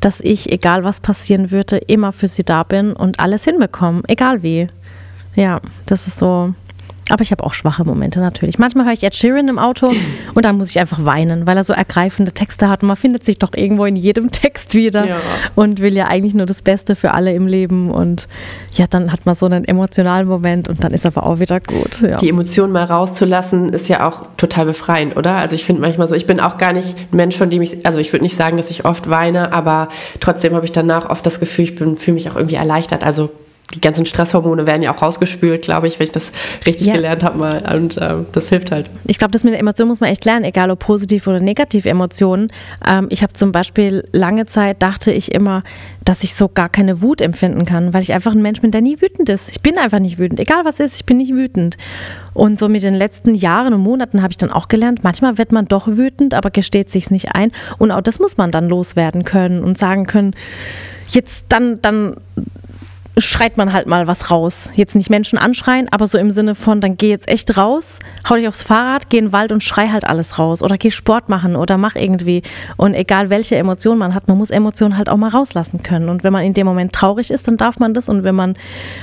dass 0.00 0.20
ich, 0.20 0.50
egal 0.50 0.84
was 0.84 1.00
passieren 1.00 1.50
würde, 1.50 1.76
immer 1.76 2.12
für 2.12 2.28
sie 2.28 2.44
da 2.44 2.62
bin 2.62 2.94
und 2.94 3.20
alles 3.20 3.44
hinbekomme, 3.44 4.02
egal 4.08 4.42
wie. 4.42 4.68
Ja, 5.34 5.60
das 5.86 6.06
ist 6.06 6.18
so 6.18 6.54
aber 7.10 7.22
ich 7.22 7.30
habe 7.30 7.44
auch 7.44 7.54
schwache 7.54 7.84
Momente 7.84 8.20
natürlich. 8.20 8.58
Manchmal 8.58 8.86
höre 8.86 8.92
ich 8.92 9.02
Ed 9.02 9.14
Sheeran 9.14 9.48
im 9.48 9.58
Auto 9.58 9.90
und 10.34 10.44
dann 10.44 10.56
muss 10.56 10.70
ich 10.70 10.78
einfach 10.78 11.04
weinen, 11.04 11.46
weil 11.46 11.56
er 11.56 11.64
so 11.64 11.72
ergreifende 11.72 12.32
Texte 12.32 12.68
hat. 12.68 12.82
Und 12.82 12.88
man 12.88 12.96
findet 12.96 13.24
sich 13.24 13.38
doch 13.38 13.50
irgendwo 13.54 13.84
in 13.84 13.96
jedem 13.96 14.30
Text 14.32 14.74
wieder 14.74 15.06
ja. 15.06 15.16
und 15.54 15.80
will 15.80 15.94
ja 15.94 16.06
eigentlich 16.06 16.34
nur 16.34 16.46
das 16.46 16.62
Beste 16.62 16.96
für 16.96 17.12
alle 17.12 17.32
im 17.32 17.46
Leben. 17.46 17.90
Und 17.90 18.28
ja, 18.74 18.86
dann 18.86 19.12
hat 19.12 19.26
man 19.26 19.34
so 19.34 19.46
einen 19.46 19.64
emotionalen 19.64 20.28
Moment 20.28 20.68
und 20.68 20.84
dann 20.84 20.92
ist 20.92 21.06
aber 21.06 21.24
auch 21.24 21.40
wieder 21.40 21.60
gut. 21.60 22.00
Ja. 22.00 22.18
Die 22.18 22.28
Emotionen 22.28 22.72
mal 22.72 22.84
rauszulassen, 22.84 23.70
ist 23.70 23.88
ja 23.88 24.08
auch 24.08 24.28
total 24.36 24.66
befreiend, 24.66 25.16
oder? 25.16 25.36
Also 25.36 25.54
ich 25.54 25.64
finde 25.64 25.82
manchmal 25.82 26.08
so, 26.08 26.14
ich 26.14 26.26
bin 26.26 26.40
auch 26.40 26.58
gar 26.58 26.72
nicht 26.72 26.96
ein 26.98 27.16
Mensch, 27.16 27.36
von 27.36 27.50
dem 27.50 27.62
ich, 27.62 27.86
also 27.86 27.98
ich 27.98 28.12
würde 28.12 28.24
nicht 28.24 28.36
sagen, 28.36 28.56
dass 28.56 28.70
ich 28.70 28.84
oft 28.84 29.08
weine, 29.08 29.52
aber 29.52 29.88
trotzdem 30.20 30.54
habe 30.54 30.64
ich 30.64 30.72
danach 30.72 31.08
oft 31.08 31.24
das 31.24 31.40
Gefühl, 31.40 31.64
ich 31.64 31.74
fühle 31.74 32.14
mich 32.14 32.30
auch 32.30 32.36
irgendwie 32.36 32.56
erleichtert. 32.56 33.04
Also 33.04 33.30
die 33.74 33.80
ganzen 33.80 34.06
Stresshormone 34.06 34.66
werden 34.66 34.82
ja 34.82 34.94
auch 34.94 35.02
rausgespült, 35.02 35.62
glaube 35.62 35.88
ich, 35.88 35.98
wenn 35.98 36.04
ich 36.04 36.12
das 36.12 36.32
richtig 36.64 36.86
ja. 36.86 36.94
gelernt 36.94 37.22
habe 37.22 37.38
mal. 37.38 37.76
Und 37.76 37.98
äh, 37.98 38.14
das 38.32 38.48
hilft 38.48 38.70
halt. 38.70 38.88
Ich 39.06 39.18
glaube, 39.18 39.32
das 39.32 39.44
mit 39.44 39.52
der 39.52 39.60
Emotion 39.60 39.88
muss 39.88 40.00
man 40.00 40.10
echt 40.10 40.24
lernen, 40.24 40.44
egal 40.44 40.70
ob 40.70 40.78
positiv 40.78 41.26
oder 41.26 41.40
negativ 41.40 41.84
Emotionen. 41.84 42.48
Ähm, 42.86 43.08
ich 43.10 43.22
habe 43.22 43.34
zum 43.34 43.52
Beispiel 43.52 44.08
lange 44.12 44.46
Zeit 44.46 44.82
dachte 44.82 45.12
ich 45.12 45.32
immer, 45.34 45.64
dass 46.04 46.24
ich 46.24 46.34
so 46.34 46.48
gar 46.48 46.70
keine 46.70 47.02
Wut 47.02 47.20
empfinden 47.20 47.66
kann, 47.66 47.92
weil 47.92 48.02
ich 48.02 48.14
einfach 48.14 48.32
ein 48.32 48.40
Mensch 48.40 48.62
bin, 48.62 48.70
der 48.70 48.80
nie 48.80 49.00
wütend 49.02 49.28
ist. 49.28 49.50
Ich 49.50 49.60
bin 49.60 49.76
einfach 49.76 49.98
nicht 49.98 50.18
wütend. 50.18 50.40
Egal 50.40 50.64
was 50.64 50.80
ist, 50.80 50.96
ich 50.96 51.04
bin 51.04 51.18
nicht 51.18 51.34
wütend. 51.34 51.76
Und 52.32 52.58
so 52.58 52.70
mit 52.70 52.82
den 52.82 52.94
letzten 52.94 53.34
Jahren 53.34 53.74
und 53.74 53.82
Monaten 53.82 54.22
habe 54.22 54.30
ich 54.30 54.38
dann 54.38 54.50
auch 54.50 54.68
gelernt, 54.68 55.04
manchmal 55.04 55.36
wird 55.36 55.52
man 55.52 55.66
doch 55.66 55.86
wütend, 55.88 56.32
aber 56.32 56.50
gesteht 56.50 56.88
sich 56.88 57.10
nicht 57.10 57.34
ein. 57.34 57.52
Und 57.76 57.90
auch 57.90 58.00
das 58.00 58.18
muss 58.18 58.38
man 58.38 58.50
dann 58.50 58.68
loswerden 58.68 59.24
können 59.24 59.62
und 59.62 59.76
sagen 59.76 60.06
können, 60.06 60.34
jetzt 61.10 61.44
dann, 61.50 61.80
dann 61.82 62.14
schreit 63.24 63.56
man 63.56 63.72
halt 63.72 63.86
mal 63.86 64.06
was 64.06 64.30
raus. 64.30 64.70
Jetzt 64.74 64.94
nicht 64.94 65.10
Menschen 65.10 65.38
anschreien, 65.38 65.88
aber 65.90 66.06
so 66.06 66.18
im 66.18 66.30
Sinne 66.30 66.54
von, 66.54 66.80
dann 66.80 66.96
geh 66.96 67.08
jetzt 67.08 67.28
echt 67.28 67.56
raus, 67.56 67.98
hau 68.28 68.34
dich 68.34 68.48
aufs 68.48 68.62
Fahrrad, 68.62 69.10
geh 69.10 69.18
in 69.18 69.26
den 69.26 69.32
Wald 69.32 69.52
und 69.52 69.64
schrei 69.64 69.88
halt 69.88 70.06
alles 70.06 70.38
raus. 70.38 70.62
Oder 70.62 70.78
geh 70.78 70.90
Sport 70.90 71.28
machen 71.28 71.56
oder 71.56 71.76
mach 71.78 71.96
irgendwie. 71.96 72.42
Und 72.76 72.94
egal 72.94 73.30
welche 73.30 73.56
Emotion 73.56 73.98
man 73.98 74.14
hat, 74.14 74.28
man 74.28 74.38
muss 74.38 74.50
Emotionen 74.50 74.96
halt 74.96 75.08
auch 75.08 75.16
mal 75.16 75.30
rauslassen 75.30 75.82
können. 75.82 76.08
Und 76.08 76.24
wenn 76.24 76.32
man 76.32 76.44
in 76.44 76.54
dem 76.54 76.66
Moment 76.66 76.92
traurig 76.92 77.30
ist, 77.30 77.48
dann 77.48 77.56
darf 77.56 77.78
man 77.78 77.94
das. 77.94 78.08
Und 78.08 78.24
wenn 78.24 78.34
man 78.34 78.54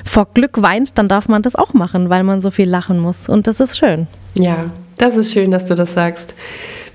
vor 0.03 0.27
Glück 0.33 0.61
weint, 0.61 0.97
dann 0.97 1.07
darf 1.07 1.27
man 1.27 1.41
das 1.41 1.55
auch 1.55 1.73
machen, 1.73 2.09
weil 2.09 2.23
man 2.23 2.41
so 2.41 2.51
viel 2.51 2.69
lachen 2.69 2.99
muss. 2.99 3.27
Und 3.27 3.47
das 3.47 3.59
ist 3.59 3.77
schön. 3.77 4.07
Ja, 4.37 4.71
das 4.97 5.17
ist 5.17 5.33
schön, 5.33 5.51
dass 5.51 5.65
du 5.65 5.75
das 5.75 5.93
sagst. 5.93 6.33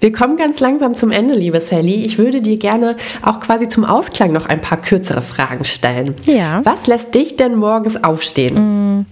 Wir 0.00 0.12
kommen 0.12 0.38
ganz 0.38 0.60
langsam 0.60 0.94
zum 0.94 1.10
Ende, 1.10 1.34
liebe 1.34 1.60
Sally. 1.60 2.04
Ich 2.04 2.16
würde 2.16 2.40
dir 2.40 2.56
gerne 2.56 2.96
auch 3.22 3.38
quasi 3.38 3.68
zum 3.68 3.84
Ausklang 3.84 4.32
noch 4.32 4.46
ein 4.46 4.60
paar 4.60 4.80
kürzere 4.80 5.20
Fragen 5.20 5.66
stellen. 5.66 6.14
Ja. 6.24 6.62
Was 6.64 6.86
lässt 6.86 7.14
dich 7.14 7.36
denn 7.36 7.56
morgens 7.56 8.02
aufstehen? 8.02 8.98
Mm, 8.98 9.06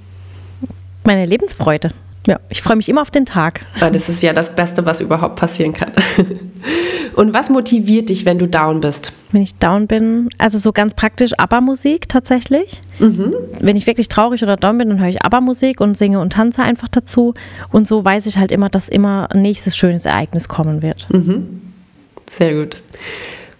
meine 1.04 1.26
Lebensfreude. 1.26 1.90
Ja, 2.26 2.40
ich 2.50 2.62
freue 2.62 2.76
mich 2.76 2.88
immer 2.88 3.02
auf 3.02 3.10
den 3.10 3.24
Tag. 3.24 3.60
Das 3.80 4.08
ist 4.08 4.22
ja 4.22 4.32
das 4.32 4.54
Beste, 4.54 4.84
was 4.84 5.00
überhaupt 5.00 5.36
passieren 5.36 5.72
kann. 5.72 5.92
Und 7.14 7.34
was 7.34 7.50
motiviert 7.50 8.10
dich, 8.10 8.24
wenn 8.24 8.38
du 8.38 8.46
down 8.46 8.80
bist? 8.80 9.12
Wenn 9.32 9.42
ich 9.42 9.54
down 9.56 9.88
bin, 9.88 10.28
also 10.38 10.56
so 10.56 10.72
ganz 10.72 10.94
praktisch 10.94 11.32
ABBA-Musik 11.36 12.08
tatsächlich. 12.08 12.80
Mhm. 13.00 13.34
Wenn 13.58 13.76
ich 13.76 13.88
wirklich 13.88 14.06
traurig 14.06 14.42
oder 14.44 14.56
down 14.56 14.78
bin, 14.78 14.88
dann 14.88 15.00
höre 15.00 15.08
ich 15.08 15.24
ABBA-Musik 15.24 15.80
und 15.80 15.98
singe 15.98 16.20
und 16.20 16.34
tanze 16.34 16.62
einfach 16.62 16.86
dazu. 16.86 17.34
Und 17.72 17.88
so 17.88 18.04
weiß 18.04 18.26
ich 18.26 18.38
halt 18.38 18.52
immer, 18.52 18.68
dass 18.68 18.88
immer 18.88 19.28
ein 19.32 19.42
nächstes 19.42 19.76
schönes 19.76 20.04
Ereignis 20.04 20.48
kommen 20.48 20.80
wird. 20.80 21.08
Mhm. 21.12 21.60
Sehr 22.38 22.54
gut. 22.54 22.82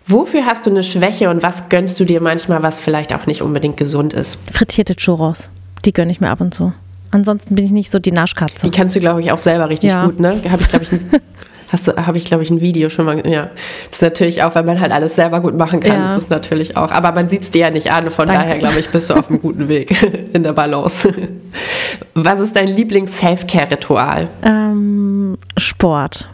Wofür 0.06 0.46
hast 0.46 0.66
du 0.66 0.70
eine 0.70 0.84
Schwäche 0.84 1.28
und 1.28 1.42
was 1.42 1.68
gönnst 1.68 1.98
du 1.98 2.04
dir 2.04 2.20
manchmal, 2.20 2.62
was 2.62 2.78
vielleicht 2.78 3.12
auch 3.12 3.26
nicht 3.26 3.42
unbedingt 3.42 3.76
gesund 3.76 4.14
ist? 4.14 4.38
Frittierte 4.52 4.94
Churros. 4.94 5.50
Die 5.84 5.92
gönne 5.92 6.12
ich 6.12 6.20
mir 6.20 6.30
ab 6.30 6.40
und 6.40 6.54
zu. 6.54 6.72
Ansonsten 7.10 7.54
bin 7.54 7.64
ich 7.64 7.70
nicht 7.70 7.90
so 7.90 7.98
die 7.98 8.12
Naschkatze. 8.12 8.64
Die 8.64 8.70
kannst 8.70 8.94
du, 8.94 9.00
glaube 9.00 9.20
ich, 9.20 9.32
auch 9.32 9.38
selber 9.38 9.68
richtig 9.68 9.90
ja. 9.90 10.04
gut, 10.04 10.20
ne? 10.20 10.40
Habe 10.50 10.62
ich, 10.62 10.68
glaube 10.68 10.84
ich, 10.84 10.90
habe 11.96 12.18
ich, 12.18 12.24
glaube 12.24 12.42
ich, 12.42 12.50
ein 12.50 12.60
Video 12.60 12.90
schon 12.90 13.06
mal. 13.06 13.26
Ja, 13.26 13.50
das 13.86 13.96
ist 13.96 14.02
natürlich 14.02 14.42
auch, 14.42 14.54
wenn 14.54 14.66
man 14.66 14.80
halt 14.80 14.92
alles 14.92 15.14
selber 15.14 15.40
gut 15.40 15.56
machen 15.56 15.80
kann, 15.80 15.92
ja. 15.92 16.16
ist 16.16 16.24
es 16.24 16.28
natürlich 16.28 16.76
auch. 16.76 16.90
Aber 16.90 17.12
man 17.12 17.28
sieht 17.28 17.42
es 17.42 17.50
dir 17.50 17.62
ja 17.62 17.70
nicht 17.70 17.90
an. 17.90 18.10
Von 18.10 18.26
Danke. 18.26 18.42
daher, 18.42 18.58
glaube 18.58 18.78
ich, 18.78 18.88
bist 18.90 19.10
du 19.10 19.14
auf 19.14 19.28
einem 19.28 19.40
guten 19.40 19.68
Weg 19.68 19.94
in 20.32 20.42
der 20.42 20.52
Balance. 20.52 21.12
Was 22.14 22.40
ist 22.40 22.56
dein 22.56 22.68
Lieblings-Self-Care-Ritual? 22.68 24.28
Ähm, 24.42 25.38
Sport. 25.56 26.28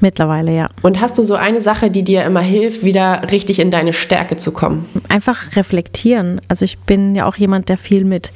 Mittlerweile, 0.00 0.54
ja. 0.54 0.66
Und 0.82 1.00
hast 1.00 1.16
du 1.16 1.24
so 1.24 1.34
eine 1.34 1.62
Sache, 1.62 1.90
die 1.90 2.02
dir 2.02 2.24
immer 2.24 2.40
hilft, 2.40 2.84
wieder 2.84 3.22
richtig 3.30 3.58
in 3.58 3.70
deine 3.70 3.94
Stärke 3.94 4.36
zu 4.36 4.52
kommen? 4.52 4.86
Einfach 5.08 5.56
reflektieren. 5.56 6.40
Also 6.48 6.66
ich 6.66 6.78
bin 6.80 7.14
ja 7.14 7.24
auch 7.24 7.36
jemand, 7.36 7.70
der 7.70 7.78
viel 7.78 8.04
mit 8.04 8.30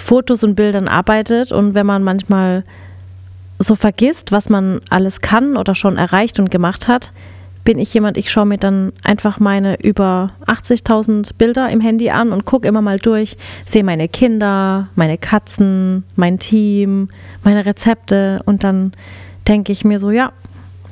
Fotos 0.00 0.44
und 0.44 0.54
Bildern 0.54 0.88
arbeitet 0.88 1.52
und 1.52 1.74
wenn 1.74 1.86
man 1.86 2.02
manchmal 2.02 2.64
so 3.58 3.74
vergisst, 3.74 4.32
was 4.32 4.48
man 4.48 4.80
alles 4.88 5.20
kann 5.20 5.56
oder 5.56 5.74
schon 5.74 5.96
erreicht 5.96 6.40
und 6.40 6.50
gemacht 6.50 6.88
hat, 6.88 7.10
bin 7.62 7.78
ich 7.78 7.92
jemand, 7.92 8.16
ich 8.16 8.30
schaue 8.30 8.46
mir 8.46 8.56
dann 8.56 8.92
einfach 9.04 9.38
meine 9.38 9.80
über 9.82 10.32
80.000 10.46 11.32
Bilder 11.36 11.68
im 11.68 11.80
Handy 11.80 12.10
an 12.10 12.32
und 12.32 12.46
gucke 12.46 12.66
immer 12.66 12.80
mal 12.80 12.98
durch, 12.98 13.36
sehe 13.66 13.84
meine 13.84 14.08
Kinder, 14.08 14.88
meine 14.94 15.18
Katzen, 15.18 16.04
mein 16.16 16.38
Team, 16.38 17.10
meine 17.44 17.66
Rezepte 17.66 18.40
und 18.46 18.64
dann 18.64 18.92
denke 19.46 19.72
ich 19.72 19.84
mir 19.84 19.98
so, 19.98 20.10
ja, 20.10 20.32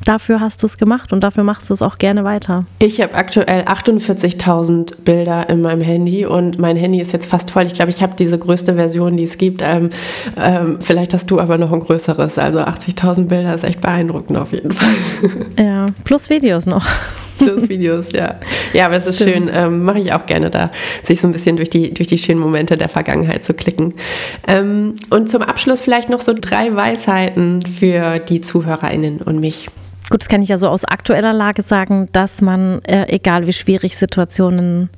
dafür 0.08 0.40
hast 0.40 0.62
du 0.62 0.66
es 0.66 0.78
gemacht 0.78 1.12
und 1.12 1.22
dafür 1.22 1.44
machst 1.44 1.68
du 1.68 1.74
es 1.74 1.82
auch 1.82 1.98
gerne 1.98 2.24
weiter. 2.24 2.64
Ich 2.78 3.00
habe 3.00 3.14
aktuell 3.14 3.62
48.000 3.62 5.02
Bilder 5.04 5.48
in 5.50 5.60
meinem 5.60 5.82
Handy 5.82 6.24
und 6.24 6.58
mein 6.58 6.76
Handy 6.76 7.00
ist 7.00 7.12
jetzt 7.12 7.26
fast 7.26 7.50
voll. 7.50 7.66
Ich 7.66 7.74
glaube, 7.74 7.90
ich 7.90 8.02
habe 8.02 8.14
diese 8.16 8.38
größte 8.38 8.74
Version, 8.74 9.16
die 9.16 9.24
es 9.24 9.36
gibt. 9.36 9.62
Ähm, 9.62 9.90
ähm, 10.36 10.78
vielleicht 10.80 11.12
hast 11.12 11.30
du 11.30 11.38
aber 11.38 11.58
noch 11.58 11.72
ein 11.72 11.80
größeres. 11.80 12.38
Also 12.38 12.60
80.000 12.60 13.28
Bilder 13.28 13.54
ist 13.54 13.64
echt 13.64 13.80
beeindruckend 13.80 14.38
auf 14.38 14.52
jeden 14.52 14.72
Fall. 14.72 14.88
Ja, 15.58 15.86
plus 16.04 16.30
Videos 16.30 16.66
noch. 16.66 16.86
Plus 17.38 17.68
Videos, 17.68 18.12
ja. 18.12 18.36
Ja, 18.72 18.86
aber 18.86 18.96
es 18.96 19.06
ist 19.06 19.16
Stimmt. 19.16 19.50
schön, 19.50 19.50
ähm, 19.52 19.84
mache 19.84 19.98
ich 19.98 20.12
auch 20.12 20.26
gerne 20.26 20.50
da, 20.50 20.70
sich 21.02 21.20
so 21.20 21.26
ein 21.26 21.32
bisschen 21.32 21.56
durch 21.56 21.70
die, 21.70 21.92
durch 21.92 22.08
die 22.08 22.18
schönen 22.18 22.40
Momente 22.40 22.76
der 22.76 22.88
Vergangenheit 22.88 23.44
zu 23.44 23.54
klicken. 23.54 23.94
Ähm, 24.46 24.96
und 25.10 25.28
zum 25.28 25.42
Abschluss 25.42 25.80
vielleicht 25.80 26.10
noch 26.10 26.20
so 26.20 26.34
drei 26.38 26.74
Weisheiten 26.74 27.62
für 27.62 28.18
die 28.18 28.40
ZuhörerInnen 28.40 29.20
und 29.20 29.40
mich. 29.40 29.68
Gut, 30.10 30.22
das 30.22 30.28
kann 30.28 30.42
ich 30.42 30.48
ja 30.48 30.58
so 30.58 30.68
aus 30.68 30.84
aktueller 30.84 31.32
Lage 31.32 31.62
sagen, 31.62 32.08
dass 32.12 32.40
man, 32.40 32.82
äh, 32.84 33.06
egal 33.08 33.46
wie 33.46 33.52
schwierig 33.52 33.96
Situationen 33.96 34.88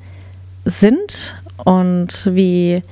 sind 0.64 1.34
und 1.64 2.26
wie, 2.26 2.82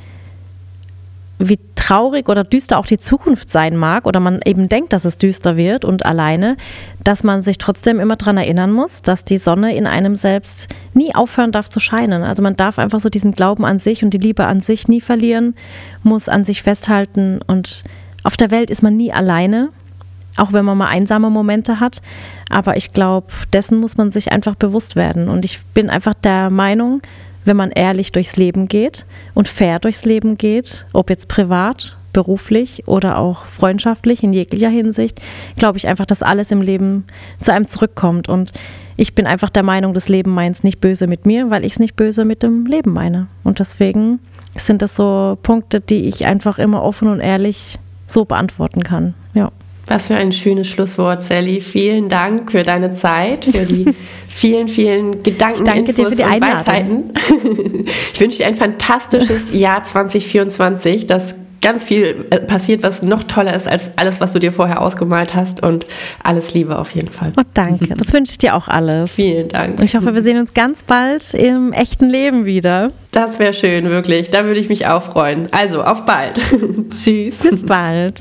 wie 1.39 1.59
traurig 1.77 2.29
oder 2.29 2.43
düster 2.43 2.79
auch 2.79 2.87
die 2.87 2.99
Zukunft 2.99 3.51
sein 3.51 3.77
mag 3.77 4.07
oder 4.07 4.19
man 4.19 4.41
eben 4.45 4.69
denkt, 4.69 4.93
dass 4.93 5.05
es 5.05 5.17
düster 5.17 5.57
wird 5.57 5.85
und 5.85 6.05
alleine, 6.05 6.57
dass 7.05 7.23
man 7.23 7.43
sich 7.43 7.57
trotzdem 7.57 8.01
immer 8.01 8.17
daran 8.17 8.37
erinnern 8.37 8.73
muss, 8.73 9.01
dass 9.01 9.25
die 9.25 9.39
Sonne 9.39 9.77
in 9.77 9.87
einem 9.87 10.17
selbst 10.17 10.67
nie 10.95 11.15
aufhören 11.15 11.53
darf 11.53 11.69
zu 11.69 11.79
scheinen. 11.79 12.25
Also 12.25 12.43
man 12.43 12.57
darf 12.57 12.81
einfach 12.81 12.99
so 12.99 13.09
diesen 13.09 13.33
Glauben 13.33 13.65
an 13.65 13.79
sich 13.79 14.03
und 14.03 14.11
die 14.11 14.19
Liebe 14.19 14.45
an 14.45 14.61
sich 14.61 14.89
nie 14.89 15.01
verlieren, 15.01 15.55
muss 16.03 16.29
an 16.29 16.45
sich 16.45 16.63
festhalten 16.63 17.41
und 17.47 17.85
auf 18.25 18.37
der 18.37 18.51
Welt 18.51 18.71
ist 18.71 18.83
man 18.83 18.97
nie 18.97 19.13
alleine 19.13 19.69
auch 20.39 20.53
wenn 20.53 20.65
man 20.65 20.79
mal 20.79 20.89
einsame 20.89 21.31
Momente 21.31 21.81
hat. 21.81 22.01
Aber 22.51 22.77
ich 22.77 22.93
glaube, 22.93 23.29
dessen 23.53 23.79
muss 23.79 23.97
man 23.97 24.11
sich 24.11 24.33
einfach 24.33 24.55
bewusst 24.55 24.97
werden. 24.97 25.29
Und 25.29 25.45
ich 25.45 25.61
bin 25.75 25.91
einfach 25.91 26.15
der 26.15 26.51
Meinung, 26.51 27.03
wenn 27.45 27.57
man 27.57 27.71
ehrlich 27.71 28.13
durchs 28.13 28.37
Leben 28.37 28.69
geht 28.69 29.05
und 29.35 29.49
fair 29.49 29.79
durchs 29.79 30.05
Leben 30.05 30.39
geht, 30.39 30.87
ob 30.93 31.11
jetzt 31.11 31.29
privat, 31.29 31.97
beruflich 32.13 32.83
oder 32.87 33.19
auch 33.19 33.45
freundschaftlich 33.45 34.23
in 34.23 34.33
jeglicher 34.33 34.69
Hinsicht, 34.69 35.21
glaube 35.57 35.79
ich 35.79 35.87
einfach, 35.87 36.07
dass 36.07 36.23
alles 36.23 36.51
im 36.51 36.63
Leben 36.63 37.05
zu 37.41 37.53
einem 37.53 37.67
zurückkommt. 37.67 38.29
Und 38.29 38.53
ich 38.97 39.15
bin 39.15 39.27
einfach 39.27 39.51
der 39.51 39.63
Meinung, 39.63 39.95
das 39.95 40.09
Leben 40.09 40.33
meint 40.33 40.57
es 40.57 40.65
nicht 40.65 40.81
böse 40.81 41.07
mit 41.07 41.27
mir, 41.27 41.51
weil 41.51 41.65
ich 41.65 41.73
es 41.75 41.79
nicht 41.79 41.97
böse 41.97 42.25
mit 42.25 42.43
dem 42.43 42.67
Leben 42.67 42.93
meine. 42.93 43.29
Und 43.45 43.61
deswegen 43.61 44.19
sind 44.57 44.83
das 44.83 44.97
so 44.97 45.39
Punkte, 45.43 45.81
die 45.81 46.07
ich 46.07 46.27
einfach 46.27 46.59
immer 46.59 46.83
offen 46.83 47.09
und 47.09 47.21
ehrlich 47.21 47.79
so 48.07 48.25
beantworten 48.25 48.83
kann. 48.83 49.15
Ja. 49.35 49.51
Was 49.89 50.09
für 50.09 50.17
ein 50.17 50.33
schönes 50.33 50.69
Schlusswort, 50.69 51.23
Sally. 51.23 51.61
Vielen 51.61 52.09
Dank 52.09 52.53
für 52.53 52.63
deine 52.63 52.93
Zeit, 52.93 53.47
für 53.47 53.65
die 53.65 53.95
vielen, 54.35 54.69
vielen 54.69 55.23
Gedanken, 55.23 55.65
Danke 55.65 55.91
Infos 55.91 56.15
dir 56.17 56.27
für 56.27 56.31
die 56.31 56.35
und 56.35 56.41
Weisheiten. 56.43 57.13
Ich 58.13 58.21
wünsche 58.21 58.39
dir 58.39 58.47
ein 58.49 58.57
fantastisches 58.57 59.53
Jahr 59.53 59.85
2024, 59.85 61.07
das 61.07 61.35
ganz 61.61 61.85
viel 61.85 62.27
äh, 62.31 62.39
passiert, 62.41 62.83
was 62.83 63.03
noch 63.03 63.25
toller 63.25 63.55
ist 63.55 63.67
als 63.67 63.91
alles, 63.97 64.21
was 64.21 64.33
du 64.33 64.39
dir 64.39 64.53
vorher 64.53 64.83
ausgemalt 64.83 65.35
hast. 65.35 65.63
Und 65.63 65.87
alles 66.23 66.53
Liebe 66.55 66.79
auf 66.79 66.95
jeden 66.95 67.11
Fall. 67.11 67.33
Oh, 67.39 67.43
danke. 67.55 67.95
Das 67.95 68.13
wünsche 68.13 68.33
ich 68.33 68.39
dir 68.39 68.55
auch 68.55 68.69
alles. 68.69 69.13
Vielen 69.13 69.49
Dank. 69.49 69.81
Ich 69.83 69.95
hoffe, 69.95 70.15
wir 70.15 70.23
sehen 70.23 70.39
uns 70.39 70.55
ganz 70.55 70.83
bald 70.83 71.35
im 71.35 71.73
echten 71.73 72.09
Leben 72.09 72.45
wieder. 72.45 72.93
Das 73.13 73.39
wäre 73.39 73.53
schön, 73.53 73.85
wirklich. 73.87 74.31
Da 74.31 74.45
würde 74.45 74.61
ich 74.61 74.69
mich 74.69 74.87
auch 74.87 75.03
freuen. 75.03 75.49
Also, 75.53 75.83
auf 75.83 76.05
bald. 76.05 76.41
Tschüss. 76.91 77.37
Bis 77.39 77.63
bald. 77.63 78.21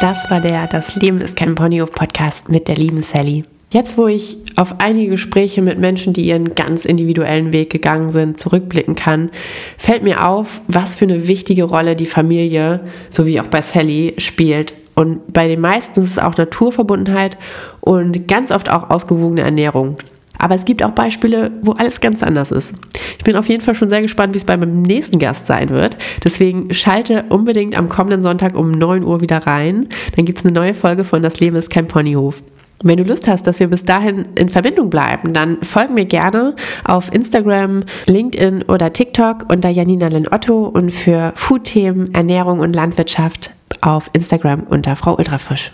Das 0.00 0.30
war 0.30 0.40
der 0.40 0.68
Das 0.68 0.94
Leben 0.94 1.20
ist 1.20 1.34
kein 1.34 1.56
Ponyhof 1.56 1.90
Podcast 1.90 2.48
mit 2.48 2.68
der 2.68 2.76
lieben 2.76 3.02
Sally. 3.02 3.44
Jetzt, 3.72 3.98
wo 3.98 4.06
ich 4.06 4.38
auf 4.54 4.78
einige 4.78 5.10
Gespräche 5.10 5.60
mit 5.60 5.80
Menschen, 5.80 6.12
die 6.12 6.28
ihren 6.28 6.54
ganz 6.54 6.84
individuellen 6.84 7.52
Weg 7.52 7.70
gegangen 7.70 8.10
sind, 8.12 8.38
zurückblicken 8.38 8.94
kann, 8.94 9.30
fällt 9.76 10.04
mir 10.04 10.24
auf, 10.24 10.60
was 10.68 10.94
für 10.94 11.04
eine 11.04 11.26
wichtige 11.26 11.64
Rolle 11.64 11.96
die 11.96 12.06
Familie, 12.06 12.80
so 13.10 13.26
wie 13.26 13.40
auch 13.40 13.48
bei 13.48 13.60
Sally, 13.60 14.14
spielt. 14.18 14.72
Und 14.94 15.32
bei 15.32 15.48
den 15.48 15.60
meisten 15.60 16.04
ist 16.04 16.12
es 16.12 16.18
auch 16.20 16.36
Naturverbundenheit 16.36 17.36
und 17.80 18.28
ganz 18.28 18.52
oft 18.52 18.70
auch 18.70 18.90
ausgewogeneErnährung. 18.90 19.96
Aber 20.38 20.54
es 20.54 20.64
gibt 20.64 20.82
auch 20.82 20.92
Beispiele, 20.92 21.50
wo 21.62 21.72
alles 21.72 22.00
ganz 22.00 22.22
anders 22.22 22.50
ist. 22.50 22.72
Ich 23.18 23.24
bin 23.24 23.36
auf 23.36 23.48
jeden 23.48 23.62
Fall 23.62 23.74
schon 23.74 23.88
sehr 23.88 24.02
gespannt, 24.02 24.34
wie 24.34 24.38
es 24.38 24.44
bei 24.44 24.56
meinem 24.56 24.82
nächsten 24.82 25.18
Gast 25.18 25.46
sein 25.46 25.70
wird. 25.70 25.98
Deswegen 26.24 26.72
schalte 26.72 27.24
unbedingt 27.28 27.76
am 27.76 27.88
kommenden 27.88 28.22
Sonntag 28.22 28.56
um 28.56 28.70
9 28.70 29.02
Uhr 29.02 29.20
wieder 29.20 29.38
rein. 29.46 29.88
Dann 30.16 30.24
gibt 30.24 30.38
es 30.38 30.44
eine 30.44 30.54
neue 30.54 30.74
Folge 30.74 31.04
von 31.04 31.22
Das 31.22 31.40
Leben 31.40 31.56
ist 31.56 31.70
kein 31.70 31.88
Ponyhof. 31.88 32.42
Wenn 32.84 32.98
du 32.98 33.02
Lust 33.02 33.26
hast, 33.26 33.46
dass 33.48 33.58
wir 33.58 33.66
bis 33.66 33.84
dahin 33.84 34.28
in 34.36 34.48
Verbindung 34.48 34.88
bleiben, 34.88 35.32
dann 35.32 35.58
folg 35.62 35.90
mir 35.90 36.04
gerne 36.04 36.54
auf 36.84 37.12
Instagram, 37.12 37.82
LinkedIn 38.06 38.62
oder 38.68 38.92
TikTok 38.92 39.46
unter 39.50 39.68
Janina 39.68 40.06
Len 40.06 40.28
Otto 40.30 40.66
und 40.66 40.90
für 40.92 41.32
Foodthemen, 41.34 42.14
Ernährung 42.14 42.60
und 42.60 42.74
Landwirtschaft 42.74 43.50
auf 43.80 44.10
Instagram 44.12 44.62
unter 44.68 44.94
Frau 44.94 45.16
Ultrafisch. 45.16 45.72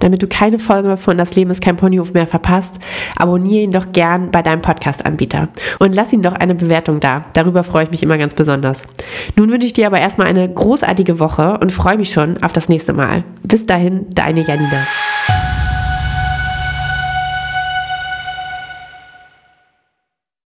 Damit 0.00 0.22
du 0.22 0.26
keine 0.26 0.58
Folge 0.58 0.96
von 0.96 1.16
Das 1.16 1.34
Leben 1.36 1.50
ist 1.50 1.62
kein 1.62 1.76
Ponyhof 1.76 2.12
mehr 2.12 2.26
verpasst, 2.26 2.78
abonniere 3.16 3.62
ihn 3.62 3.70
doch 3.70 3.92
gern 3.92 4.30
bei 4.30 4.42
deinem 4.42 4.62
Podcast-Anbieter 4.62 5.48
und 5.78 5.94
lass 5.94 6.12
ihn 6.12 6.22
doch 6.22 6.34
eine 6.34 6.54
Bewertung 6.54 7.00
da. 7.00 7.24
Darüber 7.32 7.62
freue 7.62 7.84
ich 7.84 7.90
mich 7.90 8.02
immer 8.02 8.18
ganz 8.18 8.34
besonders. 8.34 8.82
Nun 9.36 9.50
wünsche 9.50 9.66
ich 9.66 9.72
dir 9.72 9.86
aber 9.86 10.00
erstmal 10.00 10.26
eine 10.26 10.48
großartige 10.48 11.20
Woche 11.20 11.58
und 11.60 11.72
freue 11.72 11.96
mich 11.96 12.12
schon 12.12 12.42
auf 12.42 12.52
das 12.52 12.68
nächste 12.68 12.92
Mal. 12.92 13.24
Bis 13.42 13.66
dahin, 13.66 14.06
deine 14.10 14.40
Janina. 14.40 14.86